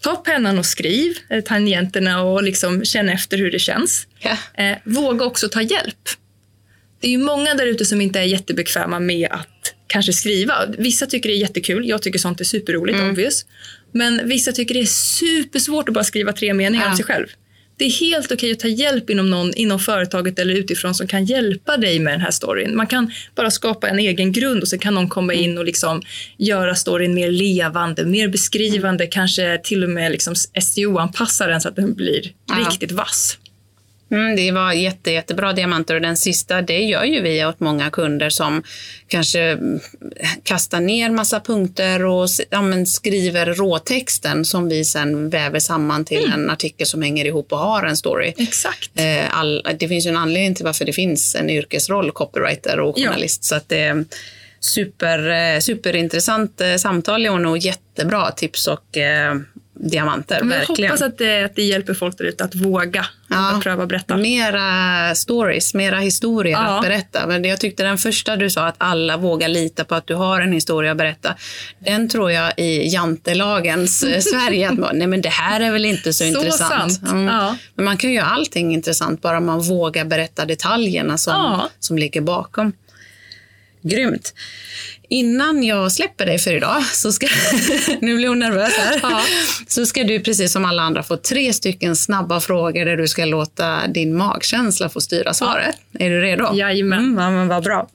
Ta 0.00 0.16
pennan 0.16 0.58
och 0.58 0.66
skriv 0.66 1.18
tangenterna 1.44 2.22
och 2.22 2.42
liksom 2.42 2.84
känn 2.84 3.08
efter 3.08 3.38
hur 3.38 3.50
det 3.50 3.58
känns. 3.58 4.06
Yeah. 4.20 4.72
Eh, 4.72 4.78
våga 4.84 5.24
också 5.24 5.48
ta 5.48 5.62
hjälp 5.62 6.08
det 7.00 7.06
är 7.06 7.10
ju 7.10 7.18
många 7.18 7.54
där 7.54 7.66
ute 7.66 7.84
som 7.84 8.00
inte 8.00 8.18
är 8.18 8.24
jättebekväma 8.24 9.00
med 9.00 9.28
att 9.30 9.74
kanske 9.86 10.12
skriva. 10.12 10.54
Vissa 10.78 11.06
tycker 11.06 11.28
det 11.28 11.34
är 11.34 11.38
jättekul, 11.38 11.88
jag 11.88 12.02
tycker 12.02 12.18
sånt 12.18 12.40
är 12.40 12.44
superroligt 12.44 12.98
mm. 12.98 13.10
obvious. 13.10 13.46
Men 13.92 14.28
vissa 14.28 14.52
tycker 14.52 14.74
det 14.74 14.80
är 14.80 14.86
supersvårt 14.86 15.88
att 15.88 15.94
bara 15.94 16.04
skriva 16.04 16.32
tre 16.32 16.54
meningar 16.54 16.84
ja. 16.84 16.90
om 16.90 16.96
sig 16.96 17.04
själv. 17.04 17.26
Det 17.78 17.84
är 17.84 17.90
helt 17.90 18.32
okej 18.32 18.52
att 18.52 18.58
ta 18.58 18.68
hjälp 18.68 19.10
inom 19.10 19.30
någon 19.30 19.54
inom 19.54 19.78
företaget 19.78 20.38
eller 20.38 20.54
utifrån 20.54 20.94
som 20.94 21.06
kan 21.06 21.24
hjälpa 21.24 21.76
dig 21.76 21.98
med 21.98 22.12
den 22.12 22.20
här 22.20 22.30
storyn. 22.30 22.76
Man 22.76 22.86
kan 22.86 23.12
bara 23.34 23.50
skapa 23.50 23.88
en 23.88 23.98
egen 23.98 24.32
grund 24.32 24.62
och 24.62 24.68
sen 24.68 24.78
kan 24.78 24.94
någon 24.94 25.08
komma 25.08 25.34
in 25.34 25.58
och 25.58 25.64
liksom 25.64 26.02
göra 26.36 26.74
storyn 26.74 27.14
mer 27.14 27.30
levande, 27.30 28.04
mer 28.04 28.28
beskrivande, 28.28 29.06
kanske 29.06 29.60
till 29.64 29.84
och 29.84 29.90
med 29.90 30.12
liksom 30.12 30.34
SEO-anpassa 30.60 31.46
den 31.46 31.60
så 31.60 31.68
att 31.68 31.76
den 31.76 31.94
blir 31.94 32.32
Aha. 32.50 32.70
riktigt 32.70 32.92
vass. 32.92 33.38
Mm, 34.10 34.36
det 34.36 34.52
var 34.52 34.72
jätte, 34.72 35.10
jättebra 35.10 35.52
diamanter 35.52 35.94
och 35.94 36.00
den 36.00 36.16
sista, 36.16 36.62
det 36.62 36.78
gör 36.78 37.04
ju 37.04 37.20
vi 37.20 37.44
åt 37.44 37.60
många 37.60 37.90
kunder 37.90 38.30
som 38.30 38.62
kanske 39.08 39.58
kastar 40.42 40.80
ner 40.80 41.10
massa 41.10 41.40
punkter 41.40 42.04
och 42.04 42.28
ja, 42.50 42.86
skriver 42.86 43.54
råtexten 43.54 44.44
som 44.44 44.68
vi 44.68 44.84
sen 44.84 45.30
väver 45.30 45.58
samman 45.58 46.04
till 46.04 46.24
mm. 46.24 46.32
en 46.32 46.50
artikel 46.50 46.86
som 46.86 47.02
hänger 47.02 47.24
ihop 47.24 47.52
och 47.52 47.58
har 47.58 47.82
en 47.82 47.96
story. 47.96 48.34
Exakt. 48.36 48.90
Eh, 48.94 49.38
all, 49.38 49.66
det 49.78 49.88
finns 49.88 50.06
ju 50.06 50.10
en 50.10 50.16
anledning 50.16 50.54
till 50.54 50.64
varför 50.64 50.84
det 50.84 50.92
finns 50.92 51.34
en 51.34 51.50
yrkesroll, 51.50 52.10
copywriter 52.10 52.80
och 52.80 52.96
journalist. 52.96 53.42
Ja. 53.42 53.48
Så 53.48 53.54
att 53.54 53.68
det 53.68 54.04
super, 54.60 55.30
eh, 55.30 55.60
superintressant 55.60 56.60
eh, 56.60 56.76
samtal 56.76 57.22
Leon 57.22 57.46
och 57.46 57.58
jättebra 57.58 58.30
tips 58.30 58.66
och 58.66 58.98
diamanter. 59.74 60.40
Men 60.40 60.50
jag 60.50 60.58
verkligen. 60.58 60.90
hoppas 60.90 61.02
att 61.02 61.18
det, 61.18 61.44
att 61.44 61.56
det 61.56 61.62
hjälper 61.62 61.94
folk 61.94 62.18
där 62.18 62.24
ute 62.24 62.44
att 62.44 62.54
våga 62.54 63.06
ja, 63.28 63.50
att 63.50 63.62
pröva 63.62 63.86
berätta. 63.86 64.16
Mera 64.16 65.14
stories, 65.14 65.74
mera 65.74 65.98
historier 65.98 66.52
ja. 66.52 66.58
att 66.58 66.82
berätta. 66.82 67.26
Men 67.26 67.44
jag 67.44 67.60
tyckte 67.60 67.82
den 67.82 67.98
första 67.98 68.36
du 68.36 68.50
sa, 68.50 68.66
att 68.66 68.74
alla 68.78 69.16
vågar 69.16 69.48
lita 69.48 69.84
på 69.84 69.94
att 69.94 70.06
du 70.06 70.14
har 70.14 70.40
en 70.40 70.52
historia 70.52 70.90
att 70.90 70.96
berätta. 70.96 71.34
Den 71.78 72.08
tror 72.08 72.30
jag 72.32 72.52
i 72.56 72.88
jantelagens 72.88 74.02
eh, 74.02 74.20
Sverige, 74.32 74.70
att 74.70 74.94
nej 74.94 75.06
men 75.06 75.20
det 75.20 75.28
här 75.28 75.60
är 75.60 75.70
väl 75.70 75.84
inte 75.84 76.12
så, 76.12 76.24
så 76.24 76.24
intressant. 76.24 77.02
Mm. 77.02 77.26
Ja. 77.26 77.56
Men 77.74 77.84
man 77.84 77.96
kan 77.96 78.10
ju 78.10 78.16
göra 78.16 78.26
allting 78.26 78.74
intressant 78.74 79.22
bara 79.22 79.40
man 79.40 79.60
vågar 79.60 80.04
berätta 80.04 80.44
detaljerna 80.44 81.18
som, 81.18 81.62
som 81.80 81.98
ligger 81.98 82.20
bakom. 82.20 82.72
Grymt. 83.82 84.34
Innan 85.10 85.62
jag 85.62 85.92
släpper 85.92 86.26
dig 86.26 86.38
för 86.38 86.56
idag, 86.56 86.84
så 86.84 87.12
ska, 87.12 87.26
nu 88.00 88.16
blir 88.16 88.28
hon 88.28 88.38
nervös 88.38 88.76
här, 88.76 89.00
ja. 89.02 89.22
så 89.68 89.86
ska 89.86 90.04
du 90.04 90.20
precis 90.20 90.52
som 90.52 90.64
alla 90.64 90.82
andra 90.82 91.02
få 91.02 91.16
tre 91.16 91.52
stycken 91.52 91.96
snabba 91.96 92.40
frågor 92.40 92.84
där 92.84 92.96
du 92.96 93.08
ska 93.08 93.24
låta 93.24 93.86
din 93.86 94.16
magkänsla 94.16 94.88
få 94.88 95.00
styra 95.00 95.34
svaret. 95.34 95.76
Ja. 95.92 96.04
Är 96.04 96.10
du 96.10 96.20
redo? 96.20 96.54
Jajamän. 96.54 96.98
Mm, 96.98 97.18
ja, 97.18 97.30
men 97.30 97.48
vad 97.48 97.64
bra. 97.64 97.88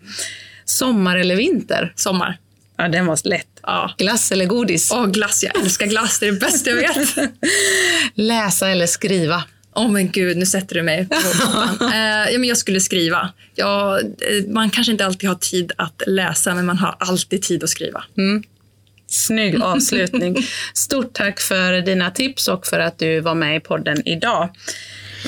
Sommar 0.65 1.17
eller 1.17 1.35
vinter? 1.35 1.93
Sommar. 1.95 2.37
Ja, 2.77 2.87
den 2.87 3.05
var 3.05 3.27
lätt. 3.27 3.47
Ja. 3.63 3.93
Glass 3.97 4.31
eller 4.31 4.45
godis? 4.45 4.91
Åh, 4.91 5.05
glass. 5.05 5.43
Jag 5.43 5.63
älskar 5.63 5.87
glass. 5.87 6.19
Det 6.19 6.27
är 6.27 6.31
det 6.31 6.39
bästa 6.39 6.69
jag 6.69 6.77
vet. 6.77 7.15
Läsa 8.15 8.69
eller 8.69 8.87
skriva? 8.87 9.43
Åh 9.75 9.85
oh, 9.85 9.91
men 9.91 10.11
gud, 10.11 10.37
nu 10.37 10.45
sätter 10.45 10.75
du 10.75 10.81
mig 10.81 11.07
på 11.07 11.15
eh, 11.85 12.31
ja, 12.31 12.39
men 12.39 12.43
Jag 12.43 12.57
skulle 12.57 12.79
skriva. 12.79 13.29
Ja, 13.55 13.99
eh, 13.99 14.47
man 14.47 14.69
kanske 14.69 14.91
inte 14.91 15.05
alltid 15.05 15.29
har 15.29 15.35
tid 15.35 15.71
att 15.77 16.01
läsa, 16.07 16.55
men 16.55 16.65
man 16.65 16.77
har 16.77 16.95
alltid 16.99 17.41
tid 17.41 17.63
att 17.63 17.69
skriva. 17.69 18.03
Mm. 18.17 18.43
Snygg 19.07 19.61
avslutning. 19.61 20.37
Stort 20.73 21.13
tack 21.13 21.39
för 21.39 21.81
dina 21.81 22.11
tips 22.11 22.47
och 22.47 22.67
för 22.67 22.79
att 22.79 22.99
du 22.99 23.19
var 23.19 23.35
med 23.35 23.57
i 23.57 23.59
podden 23.59 24.07
idag. 24.07 24.49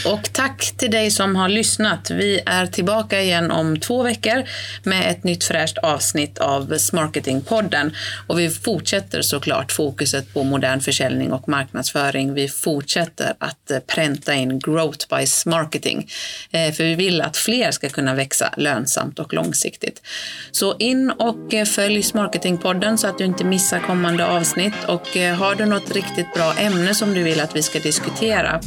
Och 0.06 0.34
tack 0.34 0.74
till 0.78 0.92
dig 0.92 1.12
som 1.12 1.36
har 1.36 1.50
lyssnat. 1.50 2.10
Vi 2.10 2.42
är 2.46 2.66
tillbaka 2.66 3.22
igen 3.22 3.52
om 3.52 3.80
två 3.80 4.04
veckor 4.04 4.44
med 4.84 5.12
ett 5.12 5.24
nytt 5.24 5.44
fräscht 5.44 5.78
avsnitt 5.78 6.38
av 6.38 6.78
Smarketingpodden. 6.78 7.96
Och 8.28 8.40
vi 8.40 8.50
fortsätter 8.50 9.22
såklart 9.22 9.72
fokuset 9.72 10.34
på 10.34 10.44
modern 10.44 10.82
försäljning 10.82 11.34
och 11.34 11.50
marknadsföring. 11.50 12.34
Vi 12.34 12.48
fortsätter 12.48 13.34
att 13.40 13.72
eh, 13.72 13.80
pränta 13.80 14.34
in 14.34 14.60
growth 14.60 15.18
by 15.18 15.28
smarketing. 15.28 16.10
Eh, 16.52 16.74
för 16.74 16.84
vi 16.84 16.96
vill 16.96 17.22
att 17.22 17.38
fler 17.38 17.72
ska 17.72 17.90
kunna 17.90 18.14
växa 18.14 18.54
lönsamt 18.58 19.20
och 19.20 19.34
långsiktigt. 19.34 20.02
Så 20.52 20.76
in 20.78 21.12
och 21.12 21.54
eh, 21.54 21.66
följ 21.66 22.04
Smarketingpodden 22.04 22.98
så 22.98 23.08
att 23.08 23.18
du 23.18 23.26
inte 23.26 23.44
missar 23.44 23.80
kommande 23.80 24.26
avsnitt. 24.26 24.74
Och 24.88 25.08
har 25.38 25.56
du 25.56 25.66
något 25.66 25.92
riktigt 25.92 26.34
bra 26.34 26.54
ämne 26.54 26.96
som 26.96 27.14
du 27.14 27.24
vill 27.24 27.40
att 27.40 27.56
vi 27.56 27.62
ska 27.62 27.80
diskutera, 27.80 28.62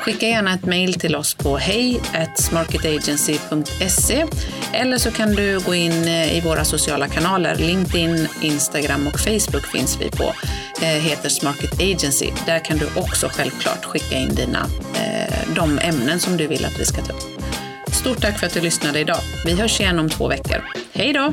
skicka 0.00 0.26
gärna 0.26 0.54
ett 0.54 0.64
mejl 0.72 0.94
till 0.94 1.16
oss 1.16 1.34
på 1.34 1.56
hej 1.56 2.00
smarketagency.se 2.34 4.26
eller 4.72 4.98
så 4.98 5.10
kan 5.10 5.32
du 5.32 5.60
gå 5.60 5.74
in 5.74 6.04
eh, 6.04 6.36
i 6.36 6.40
våra 6.40 6.64
sociala 6.64 7.08
kanaler. 7.08 7.56
LinkedIn, 7.56 8.28
Instagram 8.40 9.06
och 9.06 9.20
Facebook 9.20 9.66
finns 9.66 10.00
vi 10.00 10.10
på. 10.10 10.34
Eh, 10.82 10.88
heter 10.88 11.28
Smarket 11.28 11.74
Agency. 11.74 12.30
Där 12.46 12.58
kan 12.58 12.78
du 12.78 12.86
också 12.96 13.28
självklart 13.28 13.84
skicka 13.84 14.18
in 14.18 14.34
dina, 14.34 14.66
eh, 14.94 15.54
de 15.56 15.78
ämnen 15.78 16.20
som 16.20 16.36
du 16.36 16.46
vill 16.46 16.64
att 16.64 16.80
vi 16.80 16.84
ska 16.84 17.02
ta 17.02 17.12
upp. 17.12 17.42
Stort 17.92 18.20
tack 18.20 18.38
för 18.38 18.46
att 18.46 18.54
du 18.54 18.60
lyssnade 18.60 19.00
idag. 19.00 19.20
Vi 19.44 19.52
hörs 19.60 19.80
igen 19.80 19.98
om 19.98 20.10
två 20.10 20.28
veckor. 20.28 20.64
Hej 20.92 21.12
då! 21.12 21.32